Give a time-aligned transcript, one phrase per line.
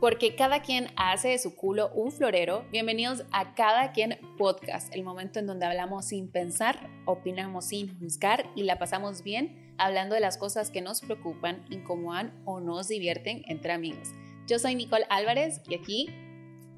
[0.00, 2.64] Porque cada quien hace de su culo un florero.
[2.70, 8.50] Bienvenidos a Cada quien podcast, el momento en donde hablamos sin pensar, opinamos sin juzgar
[8.54, 13.42] y la pasamos bien hablando de las cosas que nos preocupan, incomodan o nos divierten
[13.46, 14.10] entre amigos.
[14.46, 16.08] Yo soy Nicole Álvarez y aquí,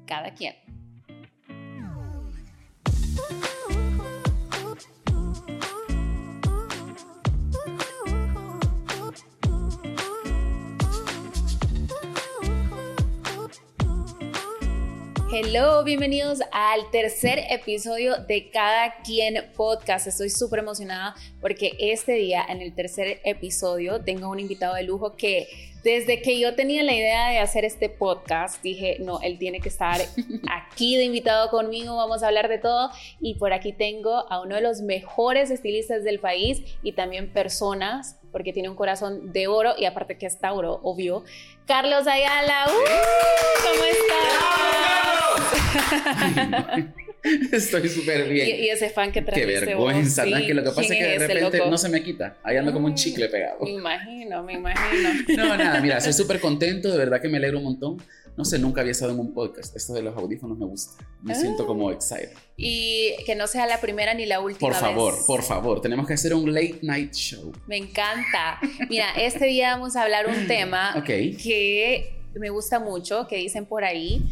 [0.05, 0.55] cada quien.
[15.31, 20.07] Hello, bienvenidos al tercer episodio de Cada Quien Podcast.
[20.07, 25.15] Estoy súper emocionada porque este día, en el tercer episodio, tengo un invitado de lujo
[25.15, 25.47] que
[25.83, 29.69] desde que yo tenía la idea de hacer este podcast, dije, no, él tiene que
[29.69, 30.01] estar
[30.51, 32.89] aquí de invitado conmigo, vamos a hablar de todo.
[33.21, 38.18] Y por aquí tengo a uno de los mejores estilistas del país y también personas
[38.31, 41.23] porque tiene un corazón de oro y aparte que es Tauro, obvio.
[41.65, 42.71] Carlos Ayala, ¡uh!
[43.63, 44.29] ¿cómo estás?
[47.51, 48.47] Estoy súper bien.
[48.47, 50.47] Y, y, ese fan que trajiste Qué vergüenza, vos, sí.
[50.47, 51.69] que lo que pasa es ¿Quién que de repente loco?
[51.69, 52.37] no se me quita.
[52.43, 53.59] Ahí ando como un chicle pegado.
[53.61, 55.09] Me imagino, me imagino.
[55.35, 57.97] No, nada, mira, soy súper contento, de verdad que me alegro un montón.
[58.39, 59.75] No sé, nunca había estado en un podcast.
[59.75, 61.03] Esto de los audífonos me gusta.
[61.21, 61.35] Me Ah.
[61.35, 62.29] siento como excited.
[62.55, 65.23] Y que no sea la primera ni la última Por favor, vez.
[65.27, 67.51] por favor, tenemos que hacer un late night show.
[67.67, 68.57] Me encanta.
[68.89, 71.03] Mira, este día vamos a hablar un tema Ok.
[71.43, 74.23] que me gusta mucho, que dicen por ahí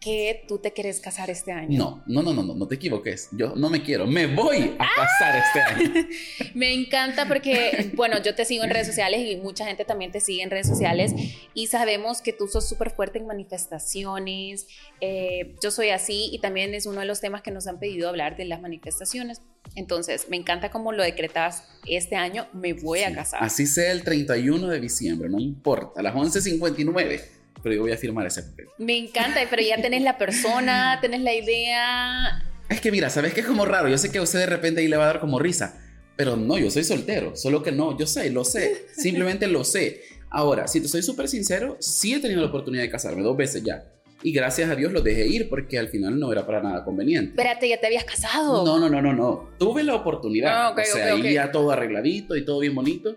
[0.00, 1.78] que tú te quieres casar este año.
[1.78, 3.28] No, no, no, no, no, no te equivoques.
[3.32, 4.06] Yo no me quiero.
[4.06, 6.08] Me voy a casar este año.
[6.54, 10.20] Me encanta porque, bueno, yo te sigo en redes sociales y mucha gente también te
[10.20, 11.12] sigue en redes sociales
[11.52, 14.66] y sabemos que tú sos súper fuerte en manifestaciones.
[15.02, 18.08] eh, yo soy así y también es uno de los temas que nos han pedido
[18.08, 19.42] hablar de las manifestaciones.
[19.74, 23.44] Entonces, me encanta cómo lo decretas este año, me voy a casar.
[23.44, 26.00] Así sea el 31 de diciembre, no importa.
[26.00, 27.39] A las 11.59.
[27.62, 28.68] Pero yo voy a firmar ese papel.
[28.78, 32.42] Me encanta, pero ya tenés la persona, tenés la idea.
[32.68, 33.88] Es que mira, ¿sabes qué es como raro?
[33.88, 35.80] Yo sé que a usted de repente ahí le va a dar como risa,
[36.16, 40.02] pero no, yo soy soltero, solo que no, yo sé, lo sé, simplemente lo sé.
[40.30, 43.64] Ahora, si te soy súper sincero, sí he tenido la oportunidad de casarme dos veces
[43.64, 43.84] ya.
[44.22, 47.30] Y gracias a Dios los dejé ir porque al final no era para nada conveniente.
[47.30, 48.64] Espérate, ya te habías casado.
[48.64, 49.50] No, no, no, no, no.
[49.58, 50.66] Tuve la oportunidad.
[50.66, 51.26] Ah, ok, o sea, ok, ok.
[51.26, 53.16] ahí ya todo arregladito y todo bien bonito.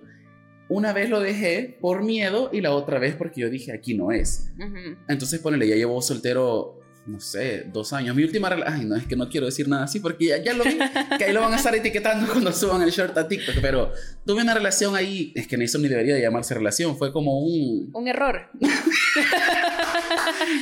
[0.74, 4.12] Una vez lo dejé por miedo y la otra vez porque yo dije, aquí no
[4.12, 4.50] es.
[4.58, 4.98] Ujú.
[5.08, 8.16] Entonces, ponele, ya llevo soltero, no sé, dos años.
[8.16, 10.54] Mi última relación, ay, no, es que no quiero decir nada así porque ya, ya
[10.54, 10.80] lo vi,
[11.20, 13.58] que ahí lo van a estar etiquetando cuando suban el short a TikTok.
[13.62, 13.92] Pero
[14.26, 17.92] tuve una relación ahí, es que eso ni debería de llamarse relación, fue como un,
[17.94, 18.50] Un error.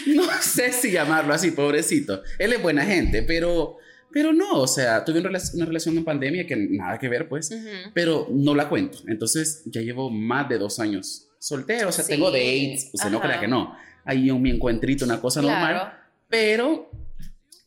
[0.07, 2.21] no sé si llamarlo así, pobrecito.
[2.37, 3.77] Él es buena gente, pero,
[4.13, 5.29] pero no, o sea, tuve una
[5.65, 7.91] relación, en pandemia que nada que ver, pues, Ujú.
[7.93, 8.99] pero no la cuento.
[9.07, 12.11] Entonces, ya llevo más de dos años soltero, o sea, Sí.
[12.13, 13.27] tengo dates, o sea, no Ajá.
[13.27, 13.75] crea que no.
[14.05, 15.73] Ahí un mi encuentrito, una cosa normal.
[15.73, 15.91] Claro,
[16.29, 16.89] Pero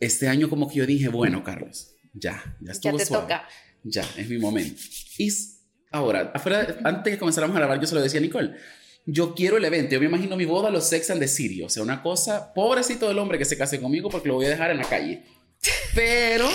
[0.00, 3.24] este año como que yo dije, bueno, Carlos, ya, ya ya estuvo te suave.
[3.24, 3.48] toca.
[3.82, 4.80] Ya, es mi momento.
[5.18, 5.28] Y
[5.90, 8.52] ahora, afuera, antes de que comenzáramos a grabar, yo se lo decía a Nicole.
[9.06, 11.68] Yo quiero el evento, yo me imagino mi boda, los Sex and the City, o
[11.68, 14.70] sea, una cosa, pobrecito del hombre que se case conmigo porque lo voy a dejar
[14.70, 15.22] en la calle.
[15.94, 16.48] Pero,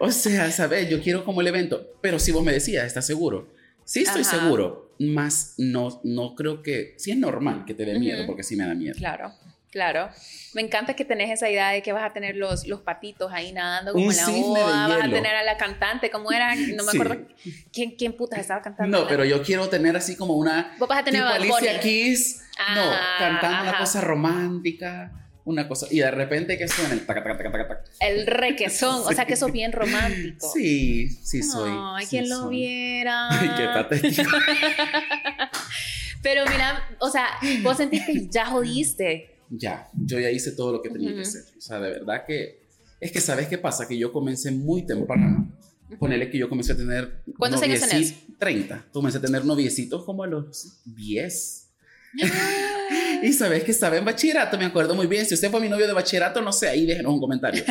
[0.00, 3.48] o sea, sabes, yo quiero como el evento, pero si vos me decías, ¿estás seguro?
[3.84, 4.38] Sí, estoy Ajá.
[4.40, 8.26] seguro, más no, no creo que, sí es normal que te dé miedo, Ujú.
[8.28, 8.94] porque sí me da miedo.
[8.96, 9.32] Claro,
[9.70, 10.10] claro.
[10.54, 13.52] Me encanta que tenés esa idea de que vas a tener los, los patitos ahí
[13.52, 16.54] nadando como en la boda, vas a tener a la cantante, ¿cómo era?
[16.54, 16.98] No me Sí.
[16.98, 17.26] acuerdo
[17.72, 19.00] quién, quién putas estaba cantando.
[19.02, 21.80] No, pero yo quiero tener así como una Vos vas a tener tipo Alicia.
[21.80, 22.42] Keys,
[22.74, 23.78] no, Ah, cantando una ajá.
[23.80, 27.84] cosa romántica, una cosa y de repente que suena el taca taca taca taca taca.
[28.00, 29.40] El requesón, o sea que Sí.
[29.40, 30.50] sos bien romántico.
[30.52, 31.70] Sí, sí soy.
[31.74, 33.28] Ay, sí quien lo viera.
[33.30, 34.30] Ay, qué patético.
[36.22, 37.26] Pero mira, o sea,
[37.62, 39.36] vos sentís que ya jodiste.
[39.50, 41.22] ya, yo ya hice todo lo que tenía que Ujú.
[41.22, 41.42] hacer.
[41.56, 42.60] O sea, de verdad que
[43.00, 45.50] es que sabes qué pasa que yo comencé muy temprano.
[45.98, 48.12] Ponele que yo comencé a tener ¿Cuántos años tenés?
[48.12, 48.86] noviecitos- 30.
[48.92, 51.68] Comencé a tener noviecitos como a los 10.
[53.22, 55.24] Y sabes que estaba en bachillerato, me acuerdo muy bien.
[55.26, 57.62] Si usted fue mi novio de bachillerato, no sé, ahí déjenos un comentario.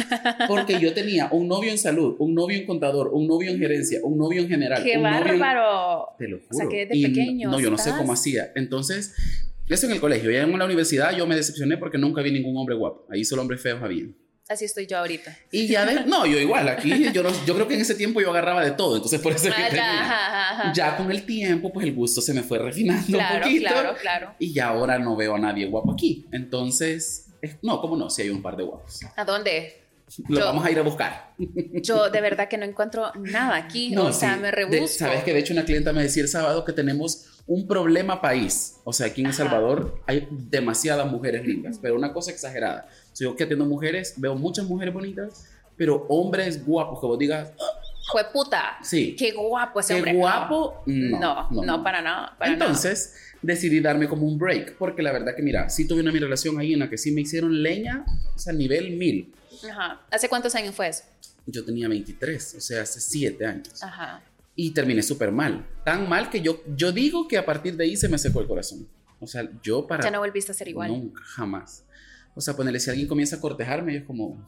[0.47, 3.99] Porque yo tenía un novio en salud, un novio en contador, un novio en gerencia,
[4.03, 4.83] un novio en general.
[4.83, 6.05] ¡Qué un novio en- bárbaro!
[6.17, 6.49] Te lo juro.
[6.51, 8.51] O sea, que desde Y pequeño No, yo no sé cómo hacía.
[8.55, 9.13] Entonces,
[9.67, 10.31] eso en el colegio.
[10.31, 13.05] Ya en la universidad yo me decepcioné porque nunca vi ningún hombre guapo.
[13.09, 14.05] Ahí solo hombres feos había.
[14.49, 15.37] Así estoy yo ahorita.
[15.51, 18.19] Y ya de, no, yo igual, aquí yo, no- yo creo que en ese tiempo
[18.19, 20.73] yo agarraba de todo, entonces por eso es que Ah, ya, ajá, ajá, ajá.
[20.73, 23.69] Ya con el tiempo, pues el gusto se me fue refinando Claro, un poquito.
[23.69, 24.35] claro, claro.
[24.39, 26.25] Y ya ahora no veo a nadie guapo aquí.
[26.31, 28.09] Entonces, es- no, ¿cómo no?
[28.09, 29.01] Si hay un par de guapos.
[29.15, 29.83] ¿A dónde?
[30.27, 31.35] Lo vamos a ir a buscar.
[31.83, 33.95] Yo de verdad que no encuentro nada aquí.
[33.95, 34.87] o sea, me rebusco.
[34.87, 38.77] Sabes que de hecho una clienta me decía el sábado que tenemos un problema país.
[38.83, 42.87] O sea, aquí en El Salvador hay demasiadas mujeres lindas, pero una cosa exagerada.
[43.19, 45.45] Yo que atiendo mujeres, veo muchas mujeres bonitas,
[45.75, 47.51] pero hombres guapos que vos digas.
[48.11, 48.77] Fue puta.
[48.81, 49.15] Sí.
[49.17, 50.11] Qué guapo ese hombre.
[50.11, 50.83] Qué guapo.
[50.85, 52.37] No, no, para nada.
[52.41, 56.19] Entonces decidí darme como un break, porque la verdad que mira, sí tuve una mi
[56.19, 58.05] relación ahí en la que sí me hicieron leña,
[58.35, 59.33] o sea, nivel mil.
[59.69, 60.01] Ajá.
[60.11, 61.03] ¿Hace cuántos años fue eso?
[61.45, 63.83] Yo tenía 23, o sea, hace 7 años.
[63.83, 64.21] Ajá.
[64.55, 65.65] Y terminé súper mal.
[65.83, 68.47] Tan mal que yo, yo digo que a partir de ahí se me secó el
[68.47, 68.87] corazón.
[69.19, 70.03] O sea, yo para...
[70.03, 70.91] Ya no volviste a ser igual.
[70.91, 71.85] Nunca, jamás.
[72.35, 74.47] O sea, ponerle, si alguien comienza a cortejarme, es como...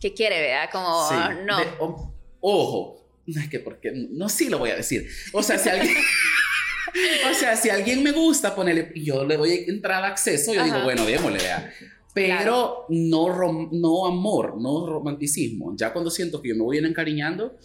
[0.00, 0.68] ¿Qué quiere, vea?
[0.70, 1.08] Como,
[1.46, 2.14] no.
[2.40, 3.92] ojo, no es que porque...
[3.92, 5.08] No, sí lo voy a decir.
[5.32, 5.94] O sea, si alguien...
[7.30, 11.04] o sea, si alguien me gusta, ponerle, yo le doy entrada acceso, yo digo, bueno,
[11.04, 11.72] démosle, vea.
[12.14, 15.74] Pero no, no amor, no romanticismo.
[15.76, 17.56] Ya cuando siento que yo me voy encariñando,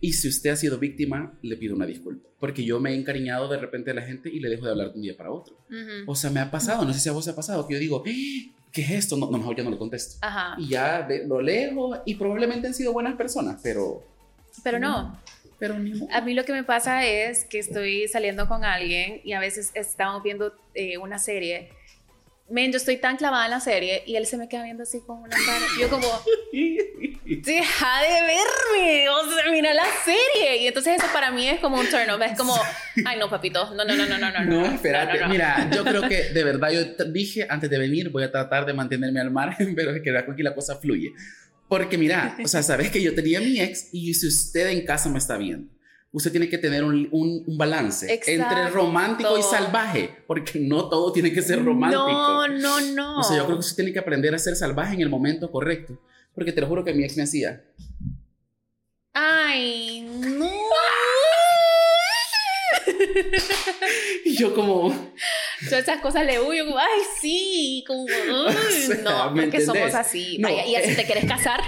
[0.00, 2.28] y si usted ha sido víctima, le pido una disculpa.
[2.38, 4.90] Porque yo me he encariñado de repente a la gente y le dejo de hablar
[4.90, 5.54] de un día para otro.
[6.06, 8.02] O sea, me ha pasado, no sé si a vos ha pasado, que yo digo,
[8.06, 8.10] ¡Ah!
[8.72, 9.16] ¿qué es esto?
[9.16, 10.16] No, no mejor ya no le contesto.
[10.22, 10.56] Ajá.
[10.58, 14.02] Y ya lo leo y probablemente han sido buenas personas, pero...
[14.64, 15.18] Pero no.
[15.58, 19.34] Pero ni A mí lo que me pasa es que estoy saliendo con alguien y
[19.34, 21.68] a veces estamos viendo eh, una serie
[22.50, 25.00] men, yo estoy tan clavada en la serie y él se me queda viendo así
[25.00, 25.66] con una cara.
[25.80, 26.06] Yo como,
[26.52, 30.62] deja de verme, o sea, mira la serie.
[30.62, 32.54] Y entonces eso para mí es como un turn off, es como,
[33.06, 34.44] ay no, papito, no, no, no, no, no, no.
[34.44, 38.30] No, espérate, mira, yo creo que de verdad yo dije antes de venir voy a
[38.30, 41.12] tratar de mantenerme al margen, pero es que aquí la cosa fluye.
[41.68, 45.08] Porque mira, o sea, sabes que yo tenía mi ex y si usted en casa
[45.08, 45.70] me está viendo
[46.12, 51.32] usted tiene que tener un, un, balance entre romántico y salvaje, porque no todo tiene
[51.32, 52.06] que ser romántico.
[52.08, 53.20] No, no, no.
[53.20, 55.50] O sea, yo creo que usted tiene que aprender a ser salvaje en el momento
[55.50, 56.00] correcto,
[56.34, 57.64] porque te lo juro que mi ex me hacía.
[59.12, 60.50] Ay, no.
[64.24, 65.12] y yo como...
[65.64, 68.06] Todas esas cosas le huyo, como, ay, sí, como,
[69.04, 70.38] no, porque somos así.
[70.38, 71.60] ¿Y así te quieres casar?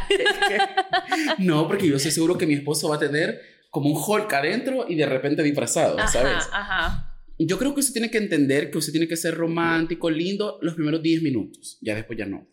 [1.38, 4.84] no, porque yo estoy seguro que mi esposo va a tener como un Hulk adentro
[4.86, 6.44] y de repente disfrazado, ¿sabes?
[6.52, 7.18] Ajá.
[7.38, 10.74] Yo creo que usted tiene que entender que usted tiene que ser romántico, lindo los
[10.74, 11.78] primeros 10 minutos.
[11.80, 12.46] Ya después ya no.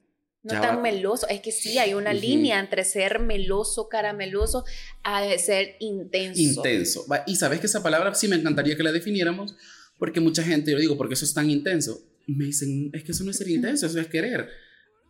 [0.44, 1.28] No tan meloso.
[1.28, 4.64] Es que sí, hay una línea entre ser meloso, carameloso,
[5.04, 6.40] a ser intenso.
[6.40, 7.06] Intenso.
[7.28, 9.58] Y sabes que esa palabra sí me encantaría que la definiéramos,
[9.98, 12.00] porque mucha gente, yo digo, porque eso es tan intenso.
[12.28, 14.48] Me dicen, es que eso no es ser intenso, eso es querer.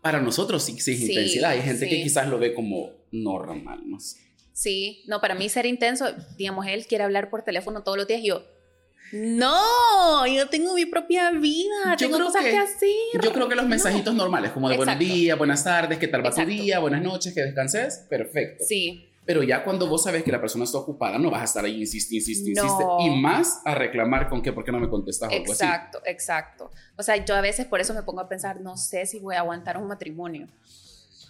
[0.01, 1.51] Para nosotros sí, sí es intensidad.
[1.51, 4.28] Hay gente que quizás lo ve como normal, no sé.
[4.59, 8.19] Sí, no, para mí ser intenso, digamos, él quiere hablar por teléfono todos los días
[8.19, 8.43] y yo,
[9.13, 12.89] no, yo tengo mi propia vida, yo tengo cosas que, hacer.
[13.23, 16.31] Yo creo que los mensajitos normales, como de buenos días, buenas tardes, qué tal va
[16.31, 18.65] tu día, buenas noches, que descanses, perfecto.
[18.67, 19.09] Sí.
[19.23, 21.79] Pero ya cuando vos sabes que la persona está ocupada, no vas a estar ahí,
[21.79, 26.01] insiste, insiste, insiste, y más a reclamar con qué, por qué no me contestas Exacto,
[26.03, 26.69] exacto.
[26.97, 29.35] O sea, yo a veces por eso me pongo a pensar, no sé si voy
[29.35, 30.49] a aguantar un matrimonio.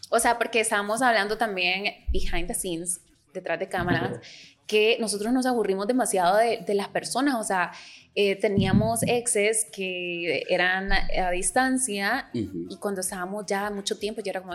[0.09, 3.01] O sea, porque estábamos hablando también behind the scenes
[3.33, 4.19] detrás de cámaras,
[4.67, 7.71] que nosotros nos aburrimos demasiado de, de las personas, o sea,
[8.15, 14.41] eh, teníamos exes que eran a, distancia y cuando estábamos ya mucho tiempo yo era
[14.41, 14.53] como...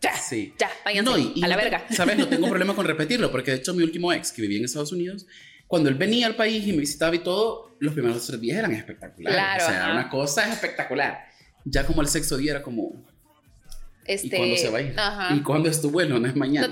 [0.00, 0.52] Ya, sí.
[0.58, 1.84] ya, váyanse a la verga.
[1.90, 4.64] Sabes, no tengo problema con repetirlo, porque de hecho mi último ex que vivía en
[4.64, 5.26] Estados Unidos,
[5.66, 8.72] cuando él venía al país y me visitaba y todo, los primeros tres días eran
[8.72, 9.36] espectaculares.
[9.36, 11.26] Claro, o sea, una cosa espectacular.
[11.64, 13.06] Ya como el sexto día era como,
[14.06, 14.96] este, ¿Y cuándo se va a ir?
[15.36, 16.18] ¿Y cuándo es tu vuelo?
[16.18, 16.68] No es mañana.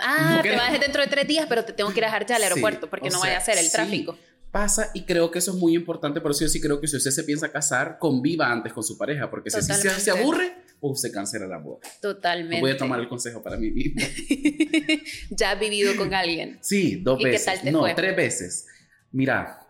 [0.00, 2.42] ah, te vas dentro de tres días, pero te tengo que ir a dejarte al
[2.42, 4.16] aeropuerto porque no vaya a ser el tráfico.
[4.50, 6.96] Pasa y creo que eso es muy importante, por eso yo sí creo que si
[6.98, 10.96] usted se piensa casar, conviva antes con su pareja, porque si se, se aburre, o
[10.96, 11.78] se cancela la boda.
[12.00, 12.60] Totalmente.
[12.60, 14.02] voy a tomar el consejo para mí mismo.
[15.30, 16.58] ¿Ya has vivido con alguien?
[16.60, 17.62] Sí, dos veces.
[17.64, 18.66] no, tres veces.
[19.12, 19.60] Mira,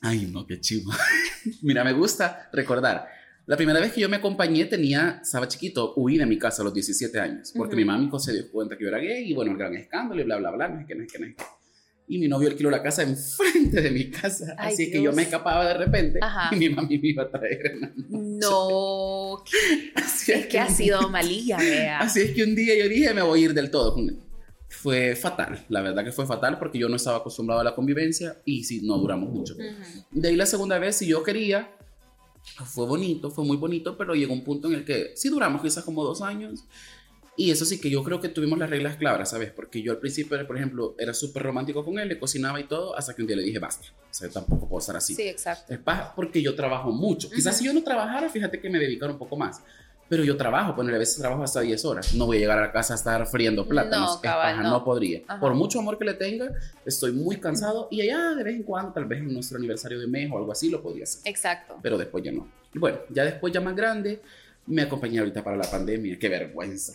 [0.00, 0.92] ay no, qué chivo.
[1.62, 3.08] Mira, me gusta recordar
[3.44, 6.64] la primera vez que yo me acompañé tenía, estaba chiquito, huí de mi casa a
[6.64, 9.50] los 17 años, porque mi mamá se dio cuenta que yo era gay y bueno,
[9.50, 11.34] el gran escándalo y bla, bla, bla, no es que no es que no es
[11.34, 11.44] que.
[12.06, 15.66] Y mi novio alquiló la casa enfrente de mi casa, así que yo me escapaba
[15.66, 16.20] de repente
[16.52, 17.80] y mi mamá me iba a traer
[18.10, 19.42] No,
[19.96, 22.00] así es, que, ha sido malilla, vea.
[22.00, 23.96] Así es que un día yo dije, me voy a ir del todo
[24.68, 28.36] Fue fatal, la verdad que fue fatal porque yo no estaba acostumbrado a la convivencia
[28.44, 29.56] y sí, no duramos mucho.
[30.12, 31.70] De ahí la segunda vez, si yo quería,
[32.64, 35.84] fue bonito, fue muy bonito, pero llegó un punto en el que sí duramos quizás
[35.84, 36.64] como dos años.
[37.34, 39.50] Y eso sí que yo creo que tuvimos las reglas claras, ¿sabes?
[39.50, 42.94] Porque yo al principio, por ejemplo, era súper romántico con él, le cocinaba y todo,
[42.94, 43.86] hasta que un día le dije, basta.
[43.88, 45.14] O sea, tampoco puedo estar así.
[45.14, 45.72] Sí, exacto.
[45.72, 45.80] Es
[46.14, 47.30] porque yo trabajo mucho.
[47.30, 49.62] Quizás si yo no trabajara, fíjate que me dedicara un poco más.
[50.12, 52.12] Pero yo trabajo, ponerle a veces trabajo hasta 10 horas.
[52.12, 54.16] No voy a llegar a la casa a estar friendo plátanos.
[54.16, 54.68] No, cabal, no.
[54.68, 55.22] no podría.
[55.26, 55.40] Ajá.
[55.40, 56.52] Por mucho amor que le tenga,
[56.84, 60.06] estoy muy cansado y allá de vez en cuando, tal vez en nuestro aniversario de
[60.06, 61.22] mes o algo así, lo podría hacer.
[61.24, 61.78] Exacto.
[61.82, 62.46] Pero después ya no.
[62.74, 64.20] Y bueno, ya después, ya más grande,
[64.66, 66.18] me acompañé ahorita para la pandemia.
[66.18, 66.92] Qué vergüenza.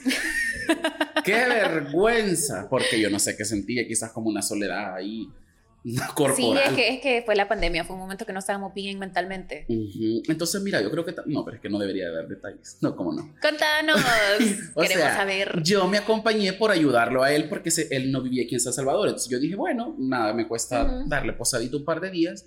[1.25, 2.67] Qué vergüenza.
[2.69, 5.27] Porque yo no sé qué sentía, quizás como una soledad ahí
[6.15, 6.35] corporal.
[6.35, 8.99] Sí, es que, es que fue la pandemia, fue un momento que no estábamos bien
[8.99, 9.65] mentalmente.
[9.69, 10.21] Ujú.
[10.27, 11.15] Entonces, mira, yo creo que...
[11.27, 12.77] No, pero es que no debería de dar detalles.
[12.81, 13.33] No, cómo no.
[13.41, 13.97] Contanos,
[14.75, 15.61] O queremos sea, saber.
[15.63, 18.73] Yo me acompañé por ayudarlo a él porque se- él no vivía aquí en San
[18.73, 19.07] Salvador.
[19.07, 21.09] Entonces yo dije, bueno, nada, me cuesta Ujú.
[21.09, 22.45] darle posadito un par de días.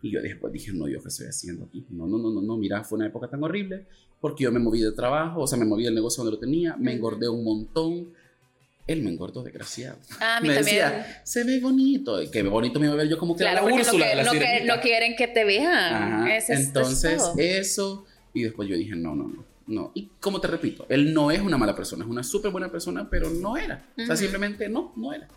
[0.00, 1.84] Y yo después dije, no, yo qué estoy haciendo aquí.
[1.90, 3.86] No, no, no, no, no, mira, fue una época tan horrible
[4.20, 6.76] porque yo me moví de trabajo, o sea, me moví del negocio donde lo tenía,
[6.76, 8.12] me engordé un montón.
[8.88, 9.98] Él me engordó, desgraciado.
[10.18, 10.76] Ah, a mí me también.
[10.76, 12.20] decía, se ve bonito.
[12.20, 14.08] Y que bonito me iba a ver yo como que claro, la no, Úrsula que-
[14.10, 15.94] de la no que- no quieren que te vean.
[16.24, 16.36] Ajá.
[16.36, 18.06] Ese es- Entonces, es eso.
[18.34, 19.44] Y después yo dije, no, no, no.
[19.66, 19.92] No.
[19.94, 23.06] Y como te repito, él no es una mala persona, es una súper buena persona,
[23.10, 23.84] pero no era.
[23.98, 25.28] O sea, simplemente no, no era.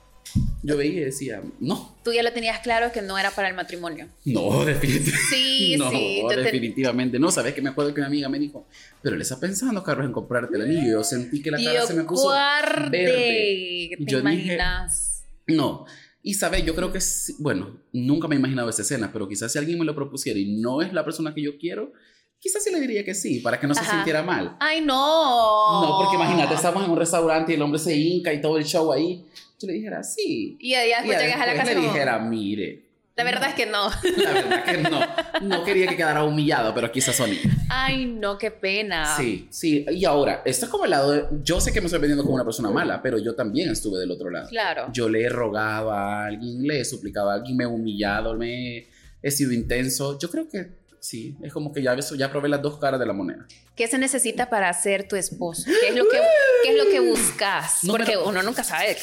[0.64, 3.56] Yo veía y decía, no, Tú ya lo tenías claro que no era para el
[3.56, 4.08] matrimonio.
[4.26, 5.20] no, definitivamente.
[5.30, 6.20] Sí, no, sí.
[6.22, 7.32] tú te- definitivamente no.
[7.32, 8.68] ¿Sabes que Me acuerdo que una amiga me dijo,
[9.02, 10.92] pero él está pensando, Carlos, en comprarte el anillo.
[10.94, 12.90] Yo sentí que la cara se me puso guarde.
[12.92, 13.90] verde.
[13.98, 15.24] ¿Te Yo dije- imaginas?
[15.48, 15.86] No.
[16.24, 17.00] Y sabes, yo creo que,
[17.40, 20.46] bueno, nunca me he imaginado esa escena, pero quizás si alguien me lo propusiera y
[20.62, 21.94] no es la persona que yo quiero,
[22.42, 23.92] quizás sí le diría que sí, para que no se Ajá.
[23.98, 24.58] sintiera mal.
[24.60, 25.82] Ay, no.
[25.82, 28.66] No, porque imagínate, estamos en un restaurante y el hombre se hinca y todo el
[28.66, 29.24] show ahí.
[29.60, 30.58] Yo le dijera, sí.
[30.60, 32.92] Y ya, ya Y después a la después casa le como, dijera, mire.
[33.16, 33.90] La verdad es que no.
[34.18, 35.00] La verdad que no.
[35.42, 37.36] No quería que quedara humillado, pero quizás Sony.
[37.70, 39.16] Ay, no, qué pena.
[39.16, 39.86] Sí, sí.
[39.92, 41.26] Y ahora, esto es como el lado de...
[41.44, 44.10] Yo sé que me estoy vendiendo como una persona mala, pero yo también estuve del
[44.10, 44.48] otro lado.
[44.50, 44.88] Claro.
[44.92, 48.88] Yo le he rogado a alguien, le he suplicado a alguien, me he humillado, me
[49.22, 50.18] he sido intenso.
[50.18, 53.12] Yo creo que sí, es como que ya, ya probé las dos caras de la
[53.14, 53.46] moneda.
[53.76, 55.64] ¿Qué se necesita para ser tu esposo?
[55.82, 56.18] ¿Qué es lo que,
[56.64, 57.84] qué es lo que buscas?
[57.84, 58.96] No, Porque pero- uno nunca sabe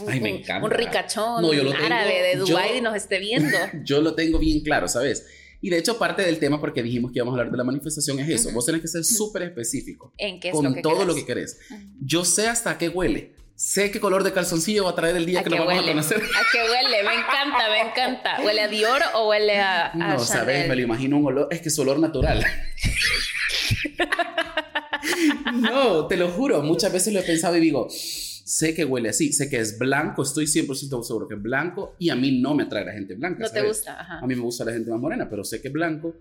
[0.00, 0.64] un, Ay, me un- encanta.
[0.64, 3.58] un ricachón No, yo lo tengo- árabe de Dubái y nos esté viendo.
[3.84, 5.26] Yo lo tengo bien claro, ¿sabes?
[5.60, 8.18] Y de hecho, parte del tema, porque dijimos que íbamos a hablar de la manifestación,
[8.20, 8.48] es eso.
[8.48, 8.56] Ujú.
[8.56, 11.06] Vos tenés que ser súper específico ¿En qué es con lo que todo querés?
[11.08, 11.58] lo que querés.
[11.70, 11.80] Ujú.
[12.00, 13.34] Yo sé hasta qué huele.
[13.56, 15.90] Sé qué color de calzoncillo va a traer el día ¿A que lo vamos huele?
[15.90, 16.16] a conocer.
[16.22, 17.02] ¿A qué huele?
[17.04, 18.42] Me encanta, me encanta.
[18.44, 21.60] ¿Huele a Dior o huele a, a No, sabes, me lo imagino un olor, es
[21.60, 22.44] que es olor natural.
[25.54, 29.32] no, te lo juro, muchas veces lo he pensado y digo, sé que huele así,
[29.32, 32.64] sé que es blanco, estoy 100% seguro que es blanco y a mí no me
[32.64, 33.44] atrae la gente blanca.
[33.44, 33.68] ¿No te ¿sabes?
[33.68, 34.00] gusta?
[34.00, 34.18] Ajá.
[34.18, 36.12] A mí me gusta la gente más morena, pero sé que es blanco.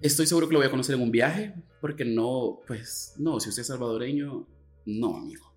[0.00, 3.50] Estoy seguro que lo voy a conocer en un viaje, porque no, pues, no, si
[3.50, 4.46] usted es salvadoreño,
[4.86, 5.47] no, amigo.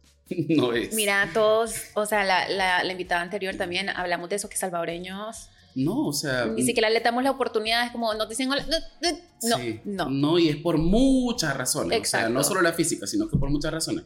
[0.50, 0.94] No es.
[0.94, 5.50] Mira, todos, o sea, la, la, la invitada anterior también hablamos de eso, que salvadoreños,
[5.76, 6.46] No, o sea.
[6.48, 8.78] ni siquiera le damos la oportunidad, es como, nos dicen, hola, no,
[9.50, 10.10] no, sí, no.
[10.10, 11.88] No, y es por muchas razones.
[11.88, 12.30] O sea, Exacto.
[12.34, 14.04] no solo la física, sino que por muchas razones.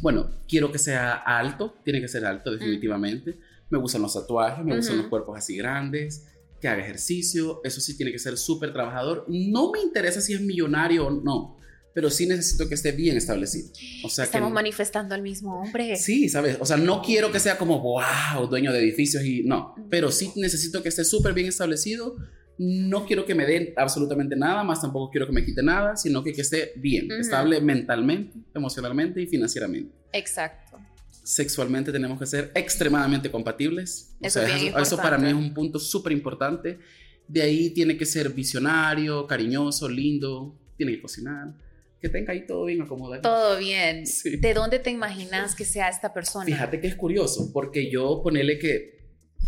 [0.00, 3.38] Bueno, quiero que sea alto, tiene que ser alto, definitivamente.
[3.70, 5.02] Me gustan los tatuajes, me gustan Ujú.
[5.02, 6.26] los cuerpos así grandes,
[6.60, 9.26] que haga ejercicio, eso sí tiene que ser súper trabajador.
[9.28, 11.57] No me interesa si es millonario o no,
[11.98, 13.70] pero sí necesito que esté bien establecido.
[14.04, 15.96] O sea, Estamos que, manifestando al mismo hombre.
[15.96, 16.56] Sí, ¿sabes?
[16.60, 20.30] O sea, no quiero que sea como, wow, dueño de edificios y no, pero sí
[20.36, 22.14] necesito que esté súper bien establecido.
[22.56, 26.22] No quiero que me den absolutamente nada, más tampoco quiero que me quite nada, sino
[26.22, 27.20] que, que esté bien, Ujú.
[27.20, 29.92] estable mentalmente, emocionalmente y financieramente.
[30.12, 30.78] Exacto.
[31.24, 34.14] Sexualmente tenemos que ser extremadamente compatibles.
[34.22, 36.78] O Eso sea, es bien eso, eso para mí es un punto súper importante.
[37.26, 41.54] De ahí tiene que ser visionario, cariñoso, lindo, tiene que cocinar,
[42.00, 43.22] que tenga ahí todo bien acomodado.
[43.22, 44.06] Todo bien.
[44.06, 44.36] Sí.
[44.36, 46.44] ¿De dónde te imaginas que sea esta persona?
[46.46, 48.98] Fíjate que es curioso, porque yo ponele que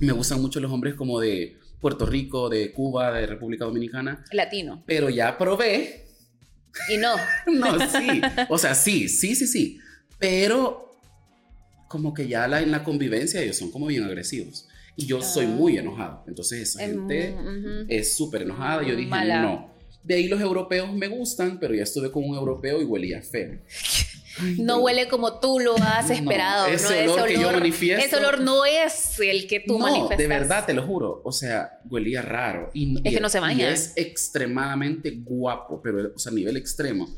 [0.01, 4.83] me gustan mucho los hombres como de Puerto Rico, de Cuba, de República Dominicana, Latino.
[4.87, 6.07] pero ya probé.
[6.89, 7.15] Y no.
[7.47, 8.21] No, sí.
[8.49, 9.79] O sea, sí, sí, sí, sí.
[10.19, 10.91] Pero
[11.89, 14.69] como que ya la, en la convivencia ellos son como bien agresivos.
[14.97, 15.49] Y yo soy Ah.
[15.49, 16.25] muy enojado.
[16.29, 17.87] Entonces esa gente ujú.
[17.89, 18.83] es súper enojada.
[18.87, 19.43] Yo dije, Mala.
[19.43, 19.70] no.
[20.03, 23.59] De ahí los europeos me gustan, pero ya estuve con un europeo y huelía feo.
[24.39, 24.85] Ay, No Dios.
[24.85, 26.69] huele como tú lo has No, esperado.
[26.69, 26.73] ¿no?
[26.75, 30.19] ese olor que yo manifiesto- Ese olor no es el que tú no, manifestas.
[30.19, 31.21] de verdad, te lo juro.
[31.25, 32.71] O sea, huelía raro.
[32.73, 33.69] Y, Es y- que no se baña.
[33.69, 37.09] y es extremadamente guapo, pero, o sea, a nivel extremo.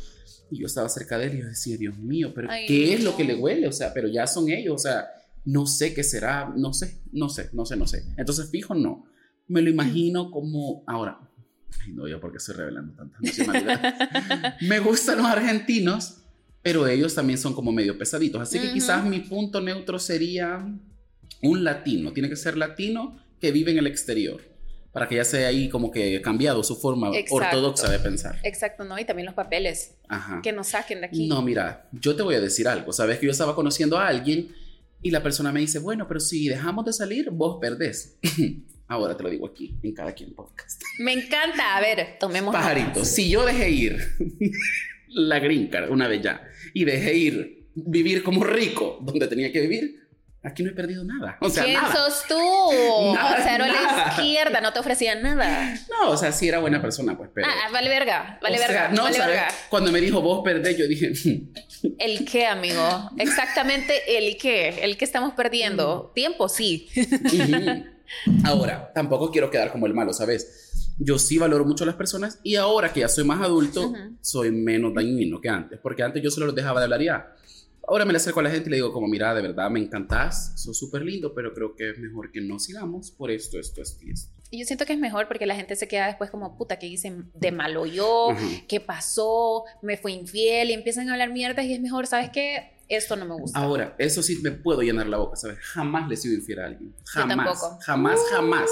[0.51, 3.03] Y yo estaba cerca de él y yo decía, Dios mío, pero Ay, ¿qué es
[3.05, 3.69] lo que le huele?
[3.69, 5.07] O sea, pero ya son ellos, o sea,
[5.45, 8.03] no sé qué será, no sé, no sé, no sé, no sé.
[8.17, 9.05] Entonces, fijo, no.
[9.49, 11.19] Me lo imagino como, ahora,
[11.81, 14.55] ay, no, yo porque estoy revelando tantas nacionalidades.
[14.69, 16.19] Me gustan los argentinos,
[16.63, 18.41] pero ellos también son como medio pesaditos.
[18.43, 20.65] Así que quizás mi punto neutro sería
[21.43, 22.13] un latino.
[22.13, 24.41] Tiene que ser latino que vive en el exterior.
[24.93, 27.37] para que ya sea ahí como que cambiado su forma Exacto.
[27.37, 28.39] ortodoxa de pensar.
[28.45, 28.99] Exacto, ¿no?
[28.99, 29.95] Y también los papeles.
[30.07, 30.41] Ajá.
[30.43, 31.27] Que nos saquen de aquí.
[31.27, 32.93] No, mira, yo te voy a decir algo.
[32.93, 34.55] Sabes que yo estaba conociendo a alguien
[35.01, 38.19] y la persona me dice, bueno, pero si dejamos de salir, vos perdés.
[38.93, 40.83] Ahora te lo digo aquí, en cada quien podcast.
[40.99, 41.77] Me encanta.
[41.77, 42.53] A ver, tomemos.
[42.55, 43.97] Pajarito, si yo dejé ir
[45.09, 46.43] la green card una vez ya
[46.75, 50.09] y dejé ir vivir como rico donde tenía que vivir,
[50.43, 51.39] aquí no he perdido nada.
[51.41, 51.91] O sea, ¿Quién nada.
[51.95, 52.35] sos tú?
[53.15, 54.15] Nada, Cero a la nada.
[54.19, 55.75] izquierda, no te ofrecían nada.
[55.91, 57.47] No, o sea, sí era buena persona, pues, pero...
[57.49, 59.37] Ah, vale verga, vale o sea, verga, no, vale ¿sabes?
[59.37, 59.55] verga.
[59.71, 61.13] Cuando me dijo vos perdés, yo dije,
[61.99, 63.11] ¿El qué, amigo?
[63.17, 66.11] Exactamente el qué, el que estamos perdiendo.
[66.11, 66.15] Mm.
[66.15, 66.89] Tiempo, sí.
[66.95, 67.85] Ujú.
[68.45, 70.95] Ahora, tampoco quiero quedar como el malo, ¿sabes?
[70.99, 74.51] Yo sí valoro mucho a las personas y ahora que ya soy más adulto, soy
[74.51, 77.37] menos dañino que antes, porque antes yo solo los dejaba de hablar ya.
[77.89, 79.81] Ahora me le acerco a la gente y le digo como, mira, de verdad me
[79.81, 83.83] encantás, sos súper lindo, pero creo que es mejor que no sigamos por esto, esto,
[83.83, 84.42] esto y esto.
[84.55, 86.87] Y yo siento que es mejor porque la gente se queda después como, puta, ¿qué
[86.87, 88.33] hice de malo yo?
[88.33, 88.47] Ajá.
[88.69, 89.65] ¿Qué pasó?
[89.81, 90.69] ¿Me fue infiel?
[90.69, 92.71] Y empiezan a hablar mierdas y es mejor, ¿sabes qué?
[92.87, 93.59] Esto no me gusta.
[93.59, 95.57] Ahora, eso sí me puedo llenar la boca, ¿sabes?
[95.61, 96.95] Jamás le he sido infiel a alguien.
[97.07, 97.37] Jamás.
[97.37, 97.79] tampoco.
[97.81, 98.71] Jamás, jamás.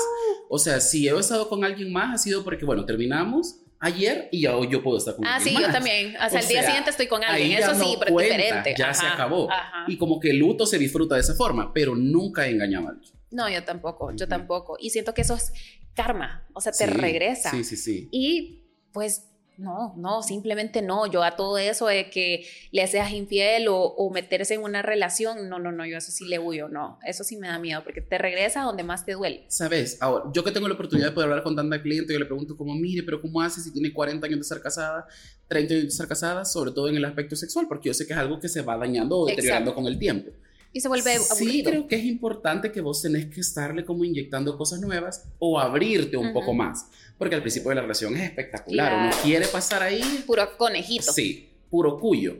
[0.51, 4.43] O sea, si he estado con alguien más ha sido porque, bueno, terminamos ayer y
[4.43, 6.15] ya hoy yo puedo estar con Ah, alguien sí, yo también.
[6.19, 7.53] Hasta O el día sea, siguiente estoy con alguien.
[7.59, 8.75] Eso sí, no pero cuenta, es diferente.
[8.77, 9.51] Ya se Ajá, acabó.
[9.51, 9.85] ajá.
[9.89, 12.91] Y como que el luto se disfruta de esa forma, pero nunca he engañado a
[12.91, 13.11] alguien.
[13.31, 14.77] No, yo tampoco, yo tampoco.
[14.81, 15.53] Y siento que eso es
[15.95, 17.51] karma, o sea, te Sí, regresa.
[17.51, 18.09] Sí, sí, sí.
[18.11, 19.27] Y pues
[19.61, 21.07] no, no, simplemente no.
[21.07, 25.51] Yo a todo eso de que le seas infiel o, o meterse en una relación,
[25.51, 26.99] no, no, no, yo eso sí le huyo, no.
[27.05, 29.45] Eso sí me da miedo porque te regresa donde más te duele.
[29.49, 32.25] Sabes, ahora, yo que tengo la oportunidad de poder hablar con tanta cliente, yo le
[32.25, 35.07] pregunto como, mire, pero ¿cómo hace si tiene 40 años de estar casada,
[35.49, 37.67] 30 años de estar casada, sobre todo en el aspecto sexual?
[37.69, 39.83] Porque yo sé que es algo que se va dañando o deteriorando Exacto.
[39.83, 40.31] con el tiempo.
[40.73, 41.71] Y se vuelve Sí, aburrido.
[41.71, 46.17] creo que es importante que vos tenés que estarle como inyectando cosas nuevas o abrirte
[46.17, 46.35] un Ujú.
[46.35, 46.87] poco más.
[47.19, 48.89] Porque al principio de la relación es espectacular.
[48.93, 49.07] Claro.
[49.09, 51.13] Uno quiere pasar ahí, Puro conejito.
[51.13, 52.37] sí, puro cuyo.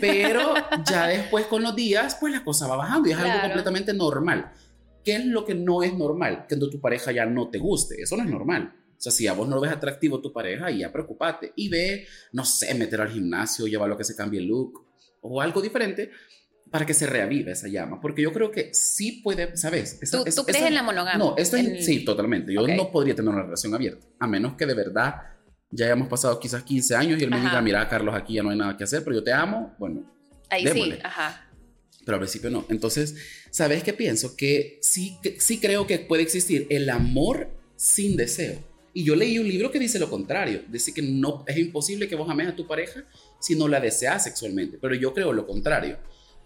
[0.00, 0.54] Pero
[0.90, 3.42] ya después con los días, pues la cosa va bajando y es algo Claro.
[3.48, 4.52] completamente normal.
[5.04, 6.46] ¿Qué es lo que no es normal?
[6.48, 8.02] Que tu pareja ya no te guste.
[8.02, 8.74] Eso no es normal.
[8.90, 11.52] O sea, si a vos no lo ves atractivo tu pareja, ya preocupate.
[11.54, 14.84] Y ve, no sé, meter al gimnasio, llevarlo a que se cambie el look
[15.20, 16.10] o algo diferente
[16.70, 18.00] para que se reavive esa llama.
[18.00, 19.98] Porque yo creo que sí puede, ¿sabes?
[20.02, 21.18] Esa- ¿Tú, esa- tú crees esa- en la monogamia?
[21.18, 22.52] No, esto es, En- sí, totalmente.
[22.52, 25.14] Yo no podría tener una relación abierta, a menos que de verdad
[25.70, 27.48] ya hayamos pasado quizás 15 años y él me Ajá.
[27.48, 29.74] diga, mira, Carlos, aquí ya no hay nada que hacer, pero yo te amo.
[29.78, 30.10] Bueno,
[30.50, 30.96] Ahí démosle.
[30.96, 31.44] sí, ajá.
[32.04, 32.64] pero al principio no.
[32.70, 33.16] Entonces,
[33.50, 34.34] ¿sabes qué pienso?
[34.34, 38.64] Que sí, que sí creo que puede existir el amor sin deseo.
[38.94, 40.62] Y yo leí un libro que dice lo contrario.
[40.68, 43.04] Dice que no es imposible que vos ames a tu pareja
[43.38, 44.78] si no la deseas sexualmente.
[44.80, 45.98] Pero yo creo lo contrario.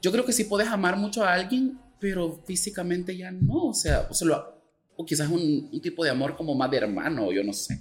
[0.02, 3.68] Yo creo que sí puedes amar mucho a alguien, pero físicamente ya no.
[3.68, 4.60] O sea, o, solo-
[4.96, 7.80] o quizás un, un tipo de amor como más de hermano, yo no sé.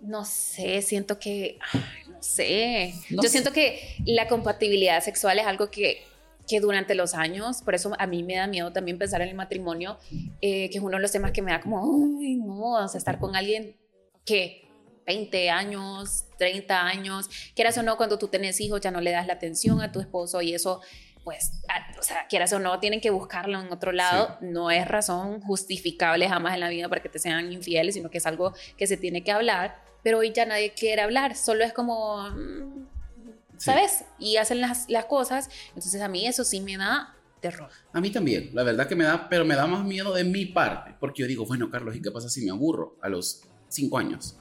[0.00, 2.94] No sé, siento que, ay, no sé.
[3.10, 3.28] No Yo sé.
[3.28, 6.02] siento que la compatibilidad sexual es algo que,
[6.48, 9.34] que durante los años, por eso a mí me da miedo también pensar en el
[9.34, 9.98] matrimonio,
[10.40, 12.96] eh, que es uno de los temas que me da como, ay, no, o sea,
[12.96, 13.76] estar con alguien
[14.24, 14.66] que
[15.06, 19.26] 20 años, 30 años, quieras o no, cuando tú tenés hijos ya no le das
[19.26, 20.80] la atención a tu esposo y eso
[21.30, 21.52] pues,
[21.96, 24.36] o sea, quieras o no, tienen que buscarlo en otro lado.
[24.40, 28.18] No es razón justificable jamás en la vida para que te sean infieles, sino que
[28.18, 29.80] es algo que se tiene que hablar.
[30.02, 32.86] Pero hoy ya nadie quiere hablar, solo es como, mm,
[33.58, 34.04] ¿sabes?
[34.18, 35.48] Y hacen las, las cosas.
[35.68, 37.70] Entonces a mí eso sí me da terror.
[37.92, 40.46] A mí también, la verdad que me da, pero me da más miedo de mi
[40.46, 43.98] parte, porque yo digo, bueno, Carlos, ¿y qué pasa si me aburro a los cinco
[43.98, 44.36] años?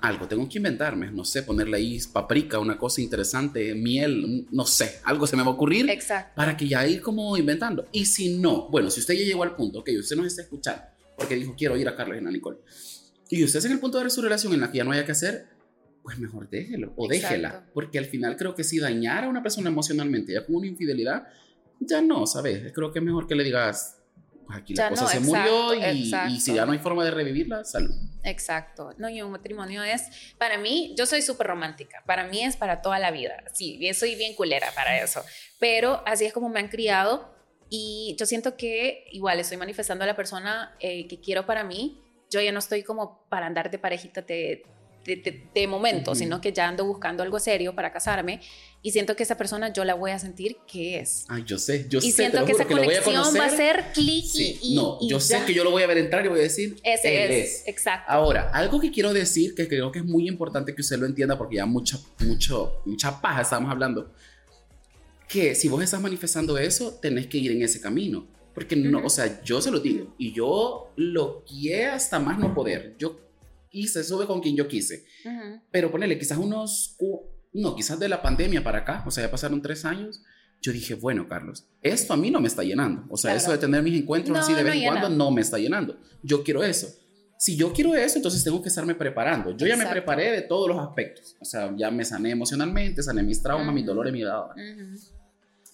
[0.00, 5.00] Algo tengo que inventarme, no sé, ponerle ahí paprika, una cosa interesante, miel, no sé,
[5.04, 6.32] algo se me va a ocurrir Exacto.
[6.34, 7.86] para que ya ir como inventando.
[7.92, 10.82] Y si no, bueno, si usted ya llegó al punto, que usted nos está escuchando,
[11.16, 12.58] porque dijo, quiero ir a Carlos y a Nicole,
[13.28, 15.04] y usted es en el punto de su relación en la que ya no haya
[15.04, 15.46] que hacer,
[16.02, 17.34] pues mejor déjelo o Exacto.
[17.34, 20.68] déjela, porque al final creo que si dañar a una persona emocionalmente ya con una
[20.68, 21.26] infidelidad,
[21.80, 22.72] ya no, ¿sabes?
[22.72, 23.98] Creo que es mejor que le digas,
[24.46, 26.32] pues aquí la Ya cosa no, se exacto, murió y, exacto.
[26.32, 27.94] y si ya no hay forma de revivirla, salud.
[28.22, 28.94] Exacto.
[28.98, 32.02] No, y un matrimonio es, para mí, yo soy súper romántica.
[32.06, 33.44] Para mí es para toda la vida.
[33.52, 35.22] Sí, bien, soy bien culera para eso.
[35.58, 37.34] Pero así es como me han criado
[37.68, 42.00] y yo siento que igual estoy manifestando a la persona eh, que quiero para mí.
[42.30, 44.64] Yo ya no estoy como para andar de parejita de,
[45.06, 48.40] de, de- de momento, sino que ya ando buscando algo serio para casarme
[48.82, 51.24] y siento que esa persona yo la voy a sentir que es.
[51.28, 53.84] Ay, yo sé, yo y sé, te siento que esa que conexión va a ser
[53.94, 56.24] clic y- Sí, y, no, y yo sé que yo lo voy a ver entrar
[56.24, 57.68] y voy a decir, Ese él es, es.
[57.68, 58.10] exacto.
[58.10, 61.38] Ahora, algo que quiero decir, que creo que es muy importante que usted lo entienda,
[61.38, 64.10] porque ya mucha, mucho, mucha paja estamos hablando,
[65.28, 68.26] que si vos estás manifestando eso, tenés que ir en ese camino.
[68.54, 72.54] Porque no, o sea, yo se lo digo y yo lo quiero hasta más no
[72.54, 72.94] poder.
[72.98, 73.18] Yo
[73.80, 75.04] hice, sube con quien yo quise.
[75.70, 76.96] Pero ponele, quizás unos,
[77.52, 80.22] no, quizás de la pandemia para acá, o sea, ya pasaron tres años.
[80.62, 83.04] Yo dije, bueno, Carlos, esto a mí no me está llenando.
[83.10, 85.58] O sea, eso de tener mis encuentros así de vez en cuando no me está
[85.58, 85.98] llenando.
[86.22, 86.88] Yo quiero eso.
[87.38, 89.54] Si yo quiero eso, entonces tengo que estarme preparando.
[89.56, 91.36] Yo ya me preparé de todos los aspectos.
[91.38, 94.46] O sea, ya me sané emocionalmente, sané mis traumas, mis dolores, mi edad.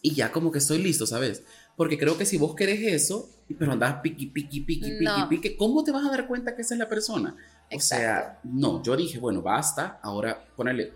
[0.02, 1.44] Y ya como que estoy listo, ¿sabes?
[1.76, 5.84] Porque creo que si vos querés eso, pero andás piqui, piqui, piqui, piqui, piqui, ¿cómo
[5.84, 7.36] te vas a dar cuenta que esa es la persona?
[7.72, 10.92] O sea, no, yo dije, bueno, basta, ahora ponerle,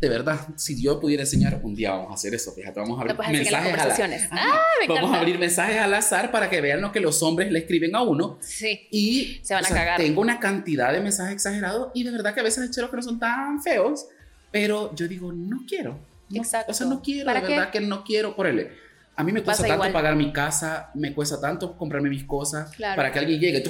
[0.00, 3.02] de verdad, si yo pudiera enseñar, un día vamos a hacer eso, fíjate, vamos a
[3.02, 4.28] abrir mensajes al azar.
[4.32, 7.58] Ah, vamos a abrir mensajes al azar para que vean lo que los hombres le
[7.60, 8.38] escriben a uno.
[8.40, 8.88] Sí.
[8.90, 9.98] Y se van a cagar.
[9.98, 12.96] tengo una cantidad de mensajes exagerados y de verdad que a veces hay cheros que
[12.96, 14.06] no son tan feos,
[14.50, 16.09] pero yo digo, no quiero.
[16.32, 16.72] Exacto.
[16.72, 18.70] O sea, no quiero, de verdad que no quiero por él
[19.20, 23.12] a mí me cuesta tanto pagar mi casa, me cuesta tanto comprarme mis cosas para
[23.12, 23.62] que alguien llegue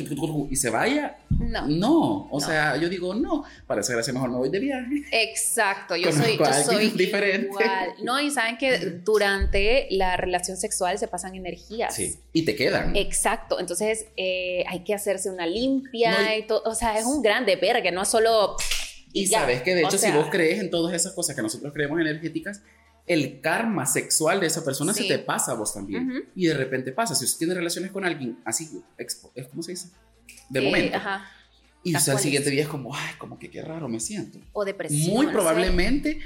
[0.49, 1.19] y se vaya.
[1.29, 1.67] No.
[1.67, 5.03] No, o sea, yo digo, no, para esa gracia mejor me voy de viaje.
[5.11, 7.49] Exacto, yo soy, yo soy diferente.
[7.49, 7.95] Igual.
[8.05, 11.97] No, y saben que durante la relación sexual se pasan energías.
[11.97, 12.95] Sí, y te quedan.
[12.95, 17.59] Exacto, entonces eh, hay que hacerse una limpia y todo, o sea, es un grande
[17.83, 18.57] que no solo...
[19.13, 22.01] Y, sabes que de hecho, si vos crees en todas esas cosas que nosotros creemos
[22.01, 22.63] energéticas,
[23.07, 26.29] el karma sexual de esa persona se te pasa a vos también.
[26.35, 27.15] Y de repente pasa.
[27.15, 28.71] Si usted tiene relaciones con alguien así,
[29.51, 29.89] ¿cómo se dice?
[30.49, 30.99] De momento.
[31.83, 34.39] Y al siguiente día es como, ay, como que qué raro me siento.
[34.53, 35.15] O depresión.
[35.15, 36.21] Muy probablemente,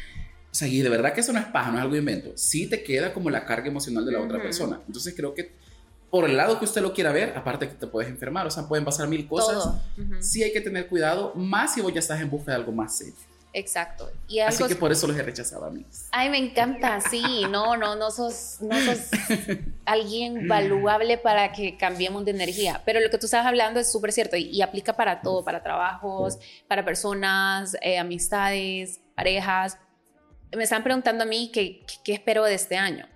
[0.51, 2.33] o sea, y de verdad que eso no es paja, no es algo invento.
[2.37, 4.81] Sí te queda como la carga emocional de la otra persona.
[4.87, 5.53] Entonces creo que
[6.15, 8.69] por el lado que usted lo quiera ver, aparte que te puedes enfermar, o sea,
[8.69, 9.81] pueden pasar mil cosas.
[10.21, 12.97] Sí hay que tener cuidado, más si vos ya estás en busca de algo más
[12.97, 13.17] serio.
[13.53, 14.09] Exacto.
[14.29, 15.85] Y Así que por eso los he rechazado a mí.
[16.13, 17.43] Ay, me encanta, sí.
[17.51, 19.11] No, no, no sos, no sos
[19.87, 22.81] alguien valuable para que cambiemos de energía.
[22.85, 26.39] Pero lo que tú estás hablando es súper cierto y, aplica para todo, para trabajos,
[26.69, 29.79] para personas, eh, amistades, parejas.
[30.57, 33.09] Me están preguntando a mí qué, qué, espero de este año.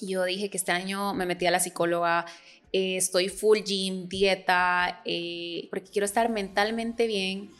[0.00, 2.26] Yo dije que este año me metí a la psicóloga,
[2.72, 7.50] eh, estoy full gym, dieta, eh, porque quiero estar mentalmente bien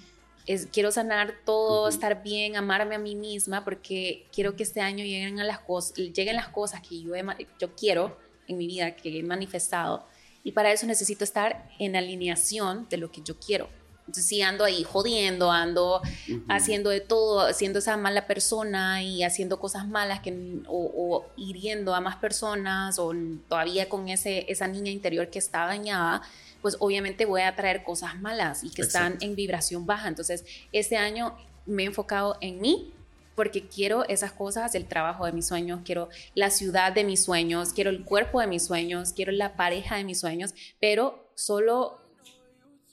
[0.72, 5.40] quiero sanar todo, estar bien, amarme a mí misma, porque quiero que este año lleguen,
[5.40, 7.14] a las, cosas, lleguen las cosas que yo,
[7.58, 10.06] yo quiero en mi vida, que he manifestado.
[10.44, 13.68] Y para eso necesito estar en alineación de lo que yo quiero.
[14.12, 16.00] Si ando ahí jodiendo, ando
[16.48, 22.00] haciendo de todo, siendo esa mala persona y haciendo cosas malas que, o, hiriendo a
[22.00, 23.12] más personas o
[23.48, 26.22] todavía con ese, esa niña interior que está dañada,
[26.62, 30.08] pues obviamente voy a traer cosas malas y que están en vibración baja.
[30.08, 32.92] Entonces, este año me he enfocado en mí
[33.36, 37.72] porque quiero esas cosas, el trabajo de mis sueños, quiero la ciudad de mis sueños,
[37.74, 42.00] quiero el cuerpo de mis sueños, quiero la pareja de mis sueños, pero solo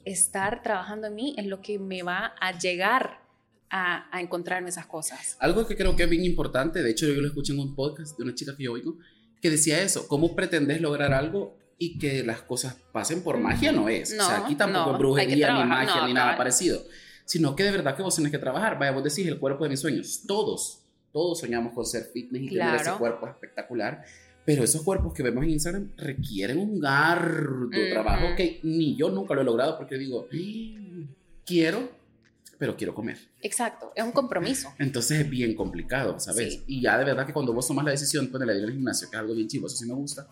[0.05, 3.21] estar trabajando en mí es lo que me va a llegar
[3.69, 5.35] a, encontrarme esas cosas.
[5.39, 8.17] Algo que creo que es bien importante, de hecho yo lo escuché en un podcast
[8.17, 8.97] de una chica que yo oigo,
[9.41, 13.71] que decía eso, ¿cómo pretendes lograr algo y que las cosas pasen por magia?
[13.71, 14.13] No es.
[14.13, 16.83] o sea, aquí tampoco es brujería, ni magia, ni nada parecido,
[17.25, 18.77] sino que de verdad que vos tenés que trabajar.
[18.77, 22.49] Vaya, vos decís el cuerpo de mis sueños, todos, todos soñamos con ser fitness y
[22.49, 24.03] tener ese cuerpo espectacular
[24.45, 29.33] pero esos cuerpos que vemos en Instagram requieren un arduo trabajo que ni yo nunca
[29.33, 30.27] lo he logrado porque digo,
[31.45, 31.89] quiero,
[32.57, 33.17] pero quiero comer.
[33.41, 34.73] Exacto, es un compromiso.
[34.79, 36.61] Entonces es bien complicado, ¿sabes?
[36.67, 39.09] Y ya de verdad que cuando vos tomas la decisión, pues la ir al gimnasio,
[39.09, 40.27] que es algo bien chivo, eso sí me gusta,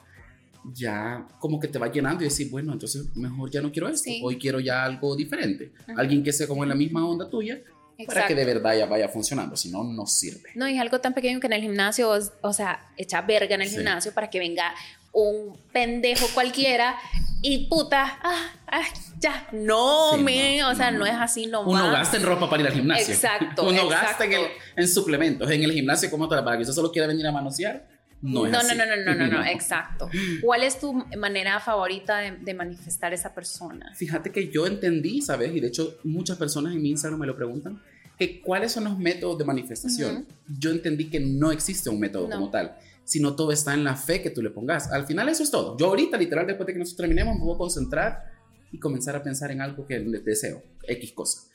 [0.73, 4.09] ya como que te va llenando y decís, bueno, entonces mejor ya no quiero esto,
[4.21, 5.71] hoy quiero ya algo diferente.
[5.95, 7.61] Alguien que sea como en la misma onda tuya,
[8.05, 10.49] para que de verdad ya vaya funcionando, si no, no sirve.
[10.55, 12.11] No, y es algo tan pequeño que en el gimnasio,
[12.41, 14.73] o sea, echa verga en el gimnasio para que venga
[15.13, 16.97] un pendejo cualquiera
[17.41, 18.83] y puta, ah, ah
[19.19, 21.83] ya, no, me, o sea, no, es así nomás.
[21.83, 23.13] Uno gasta en ropa para ir al gimnasio.
[23.13, 23.67] Exacto.
[23.67, 24.33] Uno gasta en,
[24.75, 27.87] en, suplementos, en el gimnasio como tal, para que usted solo quiera venir a manosear.
[28.21, 30.09] No, no, no, no, no, no, no, exacto.
[30.41, 33.93] ¿Cuál es tu manera favorita de, manifestar esa persona?
[33.95, 35.55] Fíjate que yo entendí, ¿sabes?
[35.55, 37.81] Y de hecho muchas personas en mi Instagram me lo preguntan,
[38.17, 40.27] que cuáles son los métodos de manifestación.
[40.47, 44.21] Yo entendí que no existe un método como tal, sino todo está en la fe
[44.21, 44.91] que tú le pongas.
[44.91, 45.75] Al final eso es todo.
[45.77, 48.31] Yo ahorita, literal, después de que nosotros terminemos, me voy a concentrar
[48.71, 51.50] y comenzar a pensar en algo que deseo, X cosa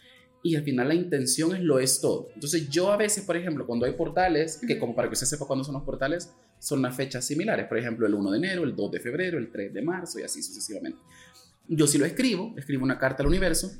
[0.47, 2.29] y al final la intención es lo es todo.
[2.35, 5.45] Entonces yo a veces, por ejemplo, cuando hay portales, que como para que usted sepa
[5.45, 8.77] cuándo son los portales, son las fechas similares, por ejemplo, el 1 de enero, el
[8.77, 11.01] 2 de febrero, el 3 de marzo y así sucesivamente.
[11.67, 13.73] Yo sí lo escribo, escribo una carta al universo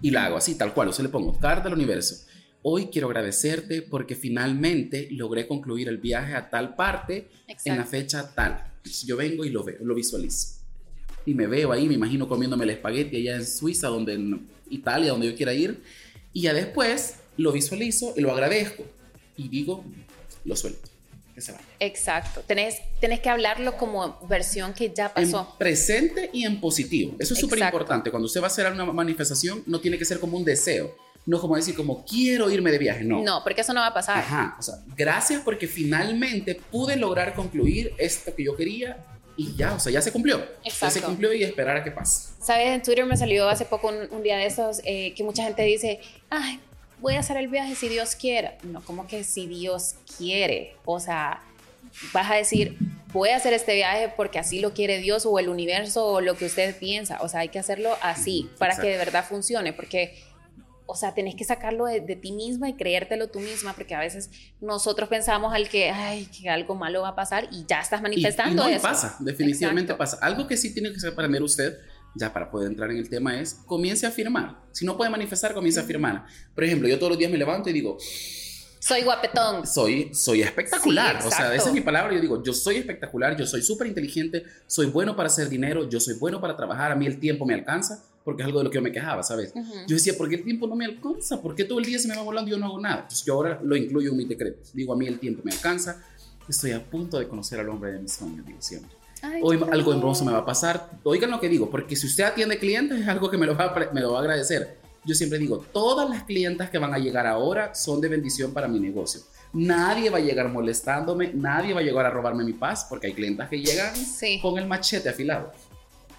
[0.00, 2.26] y la hago así, tal cual, o sea, le pongo carta al universo.
[2.62, 7.28] Hoy quiero agradecerte porque finalmente logré concluir el viaje a tal parte
[7.66, 8.72] en la fecha tal.
[9.04, 10.57] Yo vengo y lo veo, lo visualizo.
[11.28, 15.10] Y me veo ahí, me imagino comiéndome el espagueti allá en Suiza, donde en Italia,
[15.10, 15.82] donde yo quiera ir.
[16.32, 18.82] Y ya después lo visualizo y lo agradezco.
[19.36, 19.84] Y digo,
[20.46, 20.88] lo suelto.
[21.34, 21.66] Que se vaya.
[21.80, 22.40] Exacto.
[22.46, 25.40] Tenés, tenés que hablarlo como versión que ya pasó.
[25.52, 27.14] En presente y en positivo.
[27.18, 28.10] Eso es súper importante.
[28.10, 30.96] Cuando usted va a hacer una manifestación, no tiene que ser como un deseo.
[31.26, 33.22] No como decir como quiero irme de viaje, no.
[33.22, 34.16] No, porque eso no va a pasar.
[34.16, 39.04] Ajá, o sea, gracias porque finalmente pude lograr concluir esto que yo quería
[39.38, 40.44] y ya, o sea, ya se cumplió.
[40.64, 40.86] Exacto.
[40.86, 42.32] Ya se cumplió y esperar a que pase.
[42.42, 45.62] Sabes, en Twitter me salió hace poco un, día de esos eh, que mucha gente
[45.62, 46.58] dice, ay,
[47.00, 48.58] voy a hacer el viaje si Dios quiere.
[48.64, 50.74] No, como que si Dios quiere.
[50.84, 51.40] O sea,
[52.12, 52.76] vas a decir,
[53.12, 56.36] voy a hacer este viaje porque así lo quiere Dios o el universo o lo
[56.36, 57.18] que usted piensa.
[57.20, 60.18] O sea, hay que hacerlo así para que de verdad funcione, porque
[60.90, 64.30] o sea, tenés que sacarlo de, ti misma y creértelo tú misma, porque a veces
[64.62, 68.70] nosotros pensamos al que, ay, que algo malo va a pasar y ya estás manifestando
[68.70, 70.18] y, no, pasa, definitivamente pasa.
[70.22, 71.76] Algo que sí tiene que aprender usted,
[72.14, 74.62] ya para poder entrar en el tema, es comience a afirmar.
[74.72, 76.24] Si no puede manifestar, comience a afirmar.
[76.54, 77.98] Por ejemplo, yo todos los días me levanto y digo,
[78.80, 79.66] soy guapetón.
[79.66, 81.18] Soy, soy espectacular.
[81.22, 82.14] o sea, esa es mi palabra.
[82.14, 86.00] Yo digo, yo soy espectacular, yo soy súper inteligente, soy bueno para hacer dinero, yo
[86.00, 88.70] soy bueno para trabajar, a mí el tiempo me alcanza porque es algo de lo
[88.70, 89.52] que yo me quejaba, ¿sabes?
[89.86, 91.40] Yo decía, ¿por qué el tiempo no me alcanza?
[91.40, 93.00] ¿Por qué todo el día se me va volando y yo no hago nada?
[93.02, 94.70] Entonces yo ahora lo incluyo en mis decretos.
[94.74, 96.02] Digo, a mí el tiempo me alcanza,
[96.48, 98.98] estoy a punto de conocer al hombre de mis sueños, digo siempre.
[99.42, 100.90] Hoy algo hermoso me va a pasar.
[101.02, 103.64] Oigan lo que digo, porque si usted atiende clientes es algo que me lo, va
[103.64, 104.78] a, me lo va a agradecer.
[105.04, 108.68] Yo siempre digo, todas las clientas que van a llegar ahora son de bendición para
[108.68, 109.22] mi negocio.
[109.52, 113.14] Nadie va a llegar molestándome, nadie va a llegar a robarme mi paz, porque hay
[113.14, 113.94] clientas que llegan
[114.42, 115.52] con el machete afilado.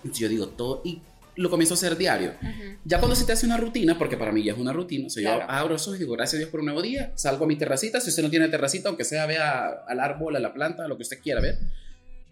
[0.04, 1.02] Yo digo, todo, y
[1.40, 2.34] lo comienzo a hacer diario.
[2.84, 5.10] Ya cuando se te hace una rutina, porque para mí ya es una rutina, o
[5.10, 7.48] sea, yo abro ojos y digo, gracias a Dios por un nuevo día, salgo a
[7.48, 10.88] mi terracita, si usted no tiene terracita, aunque sea vea al árbol, a la planta,
[10.88, 11.58] lo que usted quiera ver,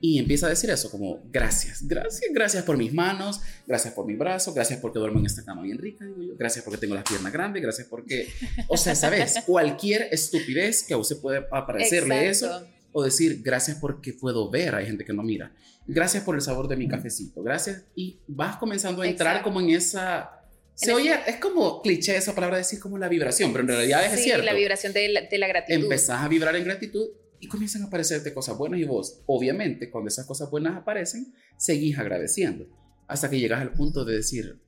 [0.01, 4.15] y empieza a decir eso, como, gracias, gracias, gracias por mis manos, gracias por mi
[4.15, 7.05] brazo, gracias porque duermo en esta cama bien rica, digo yo, gracias porque tengo las
[7.05, 8.27] piernas grandes, gracias porque,
[8.67, 14.13] o sea, sabes, cualquier estupidez que a usted puede aparecerle eso, o decir, gracias porque
[14.13, 15.51] puedo ver, hay gente que no mira
[15.87, 17.85] gracias por el sabor de mi cafecito, gracias.
[17.95, 20.33] Y vas comenzando a entrar como en esa...
[20.75, 24.21] Se oye, es como cliché esa palabra decir como la vibración, pero en realidad es
[24.21, 25.83] sí, la vibración de la, de la gratitud.
[25.83, 27.07] Empezás a vibrar en gratitud
[27.39, 31.97] y comienzan a aparecerte cosas buenas y vos, obviamente, cuando esas cosas buenas aparecen, seguís
[31.97, 32.67] agradeciendo
[33.07, 34.61] hasta que llegas al punto de decir,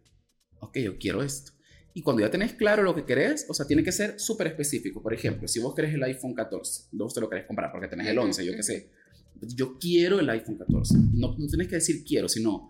[0.61, 1.51] ok, yo quiero esto.
[1.93, 5.01] Y cuando ya tenés claro lo que querés, o sea, tiene que ser súper específico.
[5.01, 8.07] Por ejemplo, si vos querés el iPhone 14, vos te lo querés comprar porque tenés
[8.07, 8.89] el 11, yo qué sé
[9.41, 10.95] yo quiero el iPhone 14.
[11.13, 12.69] No, no tienes que decir quiero, sino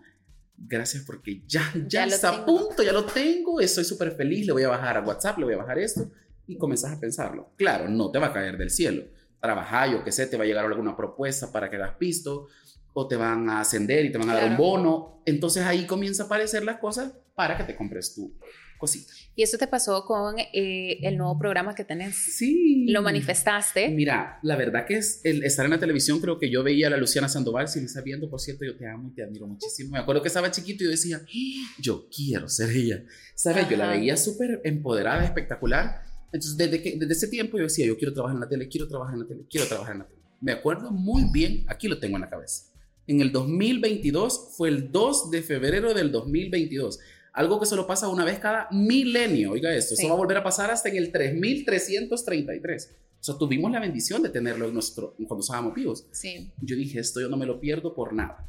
[0.56, 4.62] gracias porque ya, ya, está a punto, ya lo tengo, estoy súper feliz, le voy
[4.62, 6.10] a bajar a WhatsApp, le voy a bajar esto
[6.46, 7.52] y comienzas a pensarlo.
[7.56, 9.04] Claro, no te va a caer del cielo.
[9.40, 12.48] Trabaja, yo qué sé, te va a llegar alguna propuesta para que hagas pisto
[12.92, 15.22] o te van a ascender y te van a dar un bono.
[15.24, 18.36] Entonces ahí comienza a aparecer las cosas para que te compres tu
[18.80, 19.12] cosita.
[19.36, 22.16] ¿Y eso te pasó con eh, el nuevo programa que tenés?
[22.16, 22.86] Sí.
[22.88, 23.90] ¿Lo manifestaste?
[23.90, 26.90] Mira, la verdad que es el estar en la televisión, creo que yo veía a
[26.90, 29.46] la Luciana Sandoval, si me está viendo, por cierto, yo te amo y te admiro
[29.46, 29.92] muchísimo.
[29.92, 31.76] Me acuerdo que estaba chiquito y yo decía, ¡Ah!
[31.78, 33.04] yo quiero ser ella.
[33.34, 33.68] ¿Sabes?
[33.68, 36.02] Yo la veía súper empoderada, espectacular.
[36.32, 38.88] Entonces, desde, que, desde ese tiempo yo decía, yo quiero trabajar en la tele, quiero
[38.88, 40.20] trabajar en la tele, quiero trabajar en la tele.
[40.40, 42.64] Me acuerdo muy bien, aquí lo tengo en la cabeza.
[43.06, 46.98] En el 2022, fue el 2 de febrero del 2022
[47.40, 49.52] algo que solo pasa una vez cada milenio.
[49.52, 52.94] Oiga esto, eso va a volver a pasar hasta en el 3333.
[53.18, 56.06] O sea, tuvimos la bendición de tenerlo en nuestro, cuando estábamos vivos.
[56.12, 56.50] Sí.
[56.60, 58.46] Yo dije, esto yo no me lo pierdo por nada.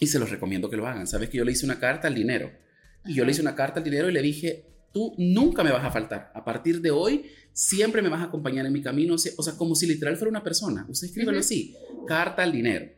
[0.00, 1.06] Y se los recomiendo que lo hagan.
[1.06, 2.50] Sabes que yo le hice una carta al dinero.
[3.06, 5.84] Y yo le hice una carta al dinero y le dije, tú nunca me vas
[5.84, 6.32] a faltar.
[6.34, 9.14] A partir de hoy, siempre me vas a acompañar en mi camino.
[9.14, 10.84] O sea, como si literal fuera una persona.
[10.88, 12.90] Usted escríbelo así, carta al dinero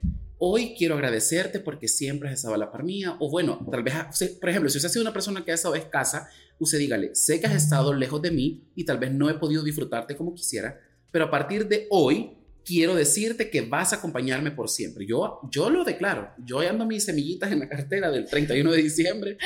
[0.45, 3.17] hoy quiero agradecerte porque siempre has estado a la par mía.
[3.21, 3.95] O bueno, tal vez,
[4.41, 6.29] por ejemplo, si usted ha sido una persona que ha estado escasa,
[6.59, 9.63] usted dígale, sé que has estado lejos de mí y tal vez no he podido
[9.63, 10.81] disfrutarte como quisiera,
[11.13, 15.07] pero a partir de hoy quiero decirte que vas a acompañarme por siempre.
[15.07, 16.33] Yo, yo lo declaro.
[16.45, 19.39] Yo ando mis semillitas en la cartera del 31 de diciembre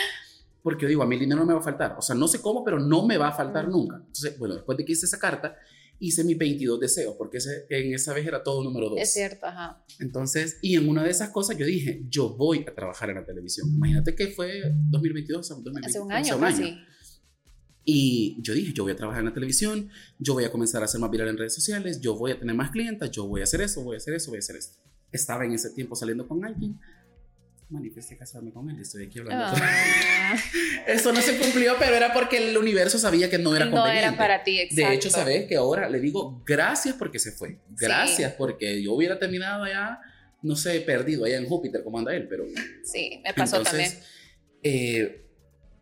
[0.62, 1.94] porque yo digo, a mí el dinero no me va a faltar.
[1.96, 3.98] O sea, no sé cómo, pero no me va a faltar nunca.
[3.98, 5.56] Entonces, bueno, después de que hice esa carta,
[5.98, 9.00] hice mis 22 deseos, porque ese, en esa vez era todo número 2.
[9.00, 9.84] Es cierto, ajá.
[9.98, 13.24] Entonces, y en una de esas cosas yo dije, yo voy a trabajar en la
[13.24, 13.68] televisión.
[13.68, 16.24] Imagínate que fue 2022, 2022 hace un año.
[16.24, 16.78] Hace un año.
[17.88, 20.86] Y yo dije, yo voy a trabajar en la televisión, yo voy a comenzar a
[20.86, 23.44] hacer más viral en redes sociales, yo voy a tener más clientes, yo voy a
[23.44, 24.78] hacer eso, voy a hacer eso, voy a hacer esto.
[25.12, 26.80] Estaba en ese tiempo saliendo con alguien
[27.68, 29.56] manifesté casarme con él, estoy aquí hablando.
[29.60, 30.36] Ah.
[30.86, 34.02] Eso no se cumplió, pero era porque el universo sabía que no era conveniente.
[34.02, 34.88] No era para ti, exacto.
[34.88, 37.58] De hecho, sabes que ahora le digo gracias porque se fue.
[37.70, 40.00] Gracias porque yo hubiera terminado allá
[40.42, 42.46] no sé, perdido allá en Júpiter como anda él, pero...
[42.84, 43.90] Sí, me pasó también.
[44.62, 45.26] Eh,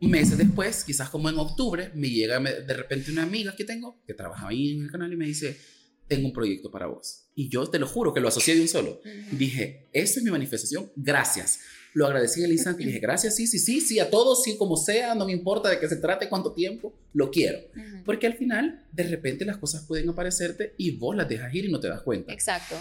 [0.00, 4.14] meses después, quizás como en octubre, me llega de repente una amiga que tengo, que
[4.14, 5.58] trabaja ahí en el canal y me dice,
[6.08, 7.24] tengo un proyecto para vos.
[7.34, 9.00] Y yo te lo juro que lo asocié de un solo.
[9.32, 11.60] Dije, esa es mi manifestación, gracias.
[11.94, 14.76] Lo agradecí al instante y dije, gracias, sí, sí, sí, sí, a todos, sí, como
[14.76, 17.60] sea, no me importa de qué se trate, cuánto tiempo, lo quiero.
[18.04, 21.70] Porque al final, de repente las cosas pueden aparecerte y vos las dejas ir y
[21.70, 22.32] no te das cuenta.
[22.32, 22.74] Exacto.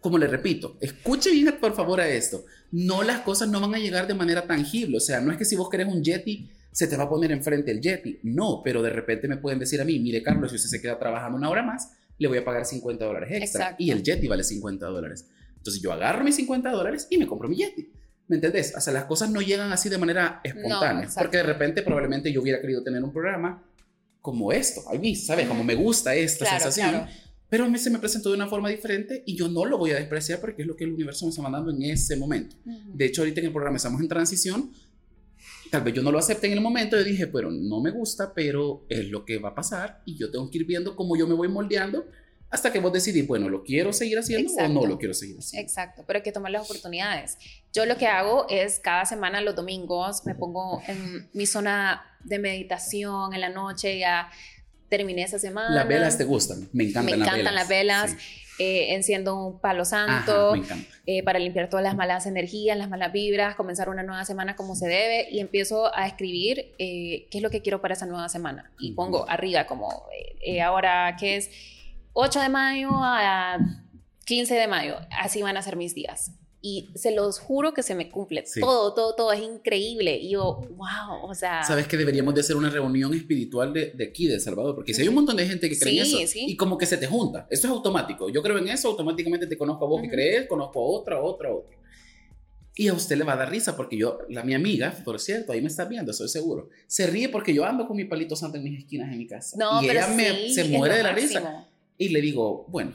[0.00, 2.44] Como le repito, escuche bien por favor a esto.
[2.70, 4.96] No las cosas no van a llegar de manera tangible.
[4.96, 7.30] O sea, no es que si vos querés un Yeti, se te va a poner
[7.30, 8.18] enfrente el Yeti.
[8.22, 10.98] No, pero de repente me pueden decir a mí, mire Carlos, si usted se queda
[10.98, 13.76] trabajando una hora más, le voy a pagar 50 dólares extra.
[13.78, 15.28] Y el Yeti vale 50 dólares.
[15.56, 17.92] Entonces yo agarro mis 50 dólares y me compro mi Yeti.
[18.28, 18.74] ¿Me entendés?
[18.76, 21.08] O sea, las cosas no llegan así de manera espontánea.
[21.18, 23.62] porque de repente probablemente yo hubiera querido tener un programa
[24.20, 25.48] como esto, a mí, ¿sabes?
[25.48, 27.06] Como me gusta esta sensación.
[27.48, 29.90] Pero a mí se me presentó de una forma diferente y yo no lo voy
[29.90, 32.56] a despreciar porque es lo que el universo me está mandando en ese momento.
[32.64, 34.72] De hecho, ahorita en el programa estamos en transición.
[35.72, 36.98] Tal vez yo no lo acepte en el momento.
[36.98, 40.30] Yo dije, pero no me gusta, pero es lo que va a pasar y yo
[40.30, 42.04] tengo que ir viendo cómo yo me voy moldeando
[42.50, 45.66] hasta que vos decidís, bueno, ¿lo quiero seguir haciendo o no lo quiero seguir haciendo?
[45.66, 47.38] Exacto, pero hay que tomar las oportunidades.
[47.72, 52.38] Yo lo que hago es cada semana, los domingos, me pongo en mi zona de
[52.38, 54.28] meditación en la noche, ya
[54.90, 55.74] terminé esa semana.
[55.74, 58.14] Las velas te gustan, me encantan, me encantan las velas.
[58.64, 60.54] Eh, enciendo un palo santo
[61.04, 64.76] eh, para limpiar todas las malas energías, las malas vibras, comenzar una nueva semana como
[64.76, 68.28] se debe y empiezo a escribir eh, qué es lo que quiero para esa nueva
[68.28, 68.70] semana.
[68.78, 70.04] Y pongo arriba como
[70.62, 71.50] ahora qué es
[72.12, 73.58] 8 de mayo a
[74.26, 76.30] 15 de mayo, así van a ser mis días.
[76.64, 78.44] Y se los juro que se me cumple.
[78.60, 80.16] Todo, todo, todo es increíble.
[80.16, 81.64] Y yo, wow, o sea...
[81.64, 84.94] Sabes que deberíamos de hacer una reunión espiritual de, de aquí, de El Salvador, porque
[84.94, 87.08] si hay un montón de gente que cree en eso, y como que se te
[87.08, 87.48] junta.
[87.50, 88.28] Eso es automático.
[88.28, 91.52] Yo creo en eso, automáticamente te conozco a vos que crees, conozco a otra, otra,
[91.52, 91.76] otra.
[92.74, 95.52] Y a usted le va a dar risa porque yo, la mi amiga, por cierto,
[95.52, 98.56] ahí me está viendo, estoy seguro, se ríe porque yo ando con mi palito santo
[98.56, 99.56] en mis esquinas en mi casa.
[99.58, 101.68] No, y pero ella me, se muere de la risa.
[101.98, 102.92] Y le digo, bueno,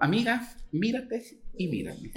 [0.00, 1.22] amiga, mírate
[1.56, 2.12] y mírame.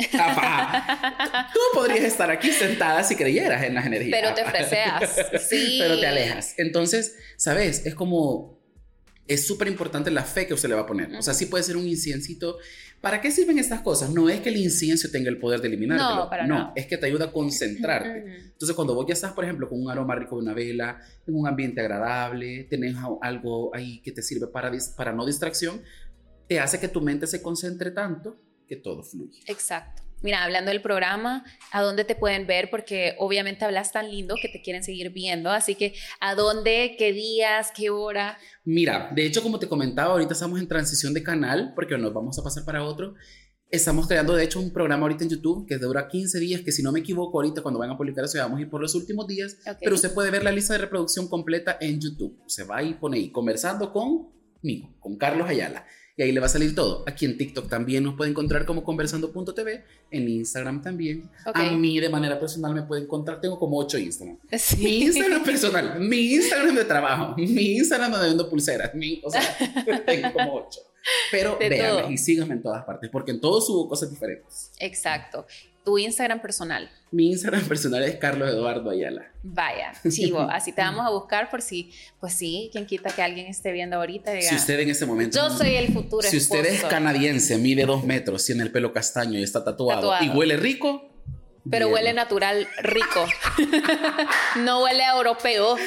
[1.54, 4.20] Tú podrías estar aquí sentada si creyeras en las energías.
[4.20, 5.10] Pero te freseas,
[5.50, 5.78] sí.
[5.80, 6.54] Pero te alejas.
[6.58, 7.86] Entonces, ¿sabes?
[7.86, 8.60] Es como,
[9.28, 11.14] es súper importante la fe que usted le va a poner.
[11.16, 12.58] O sea, sí puede ser un inciencito.
[13.02, 14.10] ¿Para qué sirven estas cosas?
[14.10, 16.24] No es que el incienso tenga el poder de eliminarlo.
[16.24, 16.74] No, para no.
[16.76, 18.38] es que te ayuda a concentrarte.
[18.54, 21.36] Entonces, cuando vos ya estás, por ejemplo, con un aroma rico de una vela, en
[21.36, 25.82] un ambiente agradable, tenés algo ahí que te sirve para, para no distracción,
[26.48, 29.42] te hace que tu mente se concentre tanto que todo fluye.
[29.48, 30.04] Exacto.
[30.24, 32.72] Mira, hablando del programa, ¿a dónde te pueden ver?
[32.72, 35.52] Porque obviamente hablas tan lindo que te quieren seguir viendo.
[35.52, 36.96] Así que, ¿a dónde?
[36.98, 37.72] ¿Qué días?
[37.76, 38.38] ¿Qué hora?
[38.66, 42.38] Mira, de hecho, como te comentaba, ahorita estamos en transición de canal porque nos vamos
[42.40, 43.14] a pasar para otro.
[43.70, 46.82] Estamos creando, de hecho, un programa ahorita en YouTube que dura 15 días, que si
[46.82, 49.28] no me equivoco, ahorita cuando van a publicar eso, vamos a ir por los últimos
[49.28, 49.58] días.
[49.80, 52.42] Pero usted puede ver la lista de reproducción completa en YouTube.
[52.48, 55.86] Se va y pone ahí, conversando con conmigo, con Carlos Ayala
[56.18, 57.04] y ahí le va a salir todo.
[57.08, 61.30] Aquí en TikTok también nos puede encontrar como conversando.tv, en Instagram también.
[61.46, 64.38] A mí de manera personal me puede encontrar, tengo como ocho Instagram.
[64.80, 69.42] Mi Instagram personal, mi Instagram de trabajo, mi Instagram donde vendo pulseras, mi, o sea,
[70.06, 70.82] tengo como ocho.
[71.32, 74.72] Pero véanme y síganme en todas partes, porque en todos subo cosas diferentes.
[74.80, 75.46] Exacto
[75.88, 76.90] tu Instagram personal.
[77.12, 79.32] Mi Instagram personal es Carlos Eduardo Ayala.
[79.42, 80.42] Vaya, chivo.
[80.42, 83.96] Así te vamos a buscar por si, pues sí, quien quita que alguien esté viendo
[83.96, 84.34] ahorita.
[84.42, 85.40] si usted en ese momento.
[85.40, 86.28] Yo soy el futuro.
[86.28, 90.12] Si usted es canadiense, mide dos metros, tiene el pelo castaño y está tatuado.
[90.20, 91.10] y huele rico,
[91.70, 93.26] pero huele natural rico.
[94.58, 95.78] no huele europeo.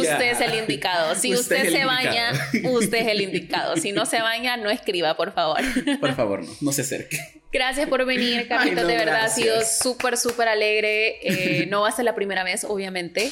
[0.00, 1.14] Usted es el indicado.
[1.14, 2.32] Si usted, se baña,
[2.64, 3.76] usted es el indicado.
[3.76, 5.60] Si no se baña, no escriba, por favor.
[6.00, 7.18] por favor, no, no se acerque.
[7.52, 8.86] Gracias por venir, Carlitos.
[8.86, 11.18] de verdad ha sido súper, súper alegre.
[11.22, 13.30] Eh, no va a ser la primera vez, obviamente.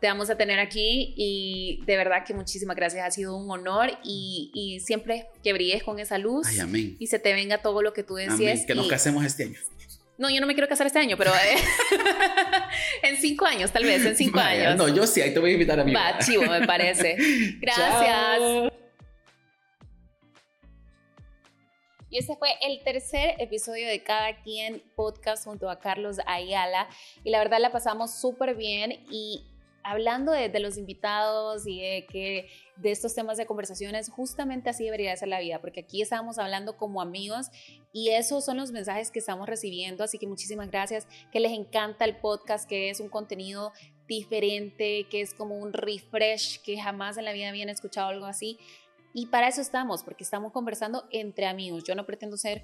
[0.00, 3.06] Te vamos a tener aquí y de verdad que muchísimas gracias.
[3.06, 6.96] Ha sido un honor y, siempre que brilles con esa luz Ay, amén.
[6.98, 8.66] y se te venga todo lo que tú decías.
[8.66, 9.60] Que nos casemos este año.
[10.22, 11.56] No, yo no me quiero casar este año, pero eh,
[13.02, 14.76] en cinco años, tal vez, en cinco años.
[14.76, 15.92] No, yo sí, ahí te voy a invitar a mí.
[15.92, 17.16] Va, chivo, me parece.
[17.60, 18.72] Gracias.
[22.08, 26.88] Y ese fue el tercer episodio de Cada Quien Podcast junto a Carlos Ayala.
[27.24, 29.44] Y la verdad la pasamos súper bien y
[29.82, 35.16] hablando de, los invitados y de, que, de estos temas de conversaciones, justamente así debería
[35.16, 37.48] ser la vida, porque aquí estamos hablando como amigos
[37.92, 42.04] y esos son los mensajes que estamos recibiendo, así que muchísimas gracias, que les encanta
[42.04, 43.72] el podcast, que es un contenido
[44.08, 48.58] diferente, que es como un refresh, que jamás en la vida habían escuchado algo así.
[49.14, 51.84] Y para eso estamos, porque estamos conversando entre amigos.
[51.84, 52.62] Yo no pretendo ser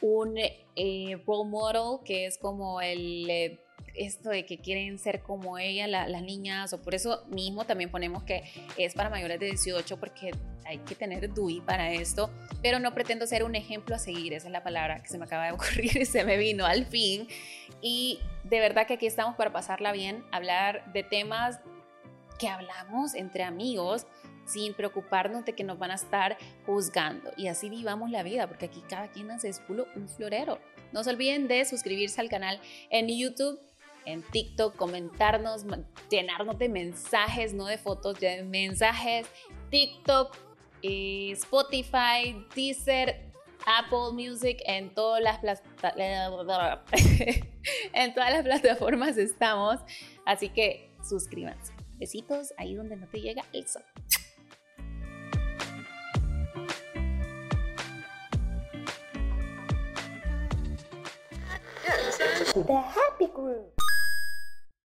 [0.00, 3.28] un eh, role model que es como el...
[3.28, 3.60] Eh,
[3.94, 8.22] esto de que quieren ser como ella las niñas o por eso mismo también ponemos
[8.22, 8.44] que
[8.76, 10.30] es para mayores de 18 porque
[10.70, 12.30] hay que tener DUI para esto,
[12.62, 15.24] pero no pretendo ser un ejemplo a seguir, esa es la palabra que se me
[15.24, 17.26] acaba de ocurrir y se me vino al fin
[17.82, 21.58] y de verdad que aquí estamos para pasarla bien, hablar de temas
[22.38, 24.06] que hablamos entre amigos
[24.46, 27.30] sin preocuparnos de que nos van a estar juzgando.
[27.36, 30.58] Y así vivamos la vida, porque aquí cada quien hace un florero.
[30.92, 33.60] No se olviden de suscribirse al canal en YouTube,
[34.06, 35.64] en TikTok, comentarnos,
[36.10, 39.26] llenarnos de mensajes, no de fotos, de mensajes,
[39.70, 40.36] TikTok,
[40.82, 43.32] eh, Spotify, Deezer,
[43.66, 45.40] Apple Music, en todas las
[47.92, 49.80] en todas las plataformas estamos,
[50.24, 51.72] así que suscríbanse.
[51.98, 53.84] Besitos ahí donde no te llega el sol.
[62.52, 63.79] The Happy Group.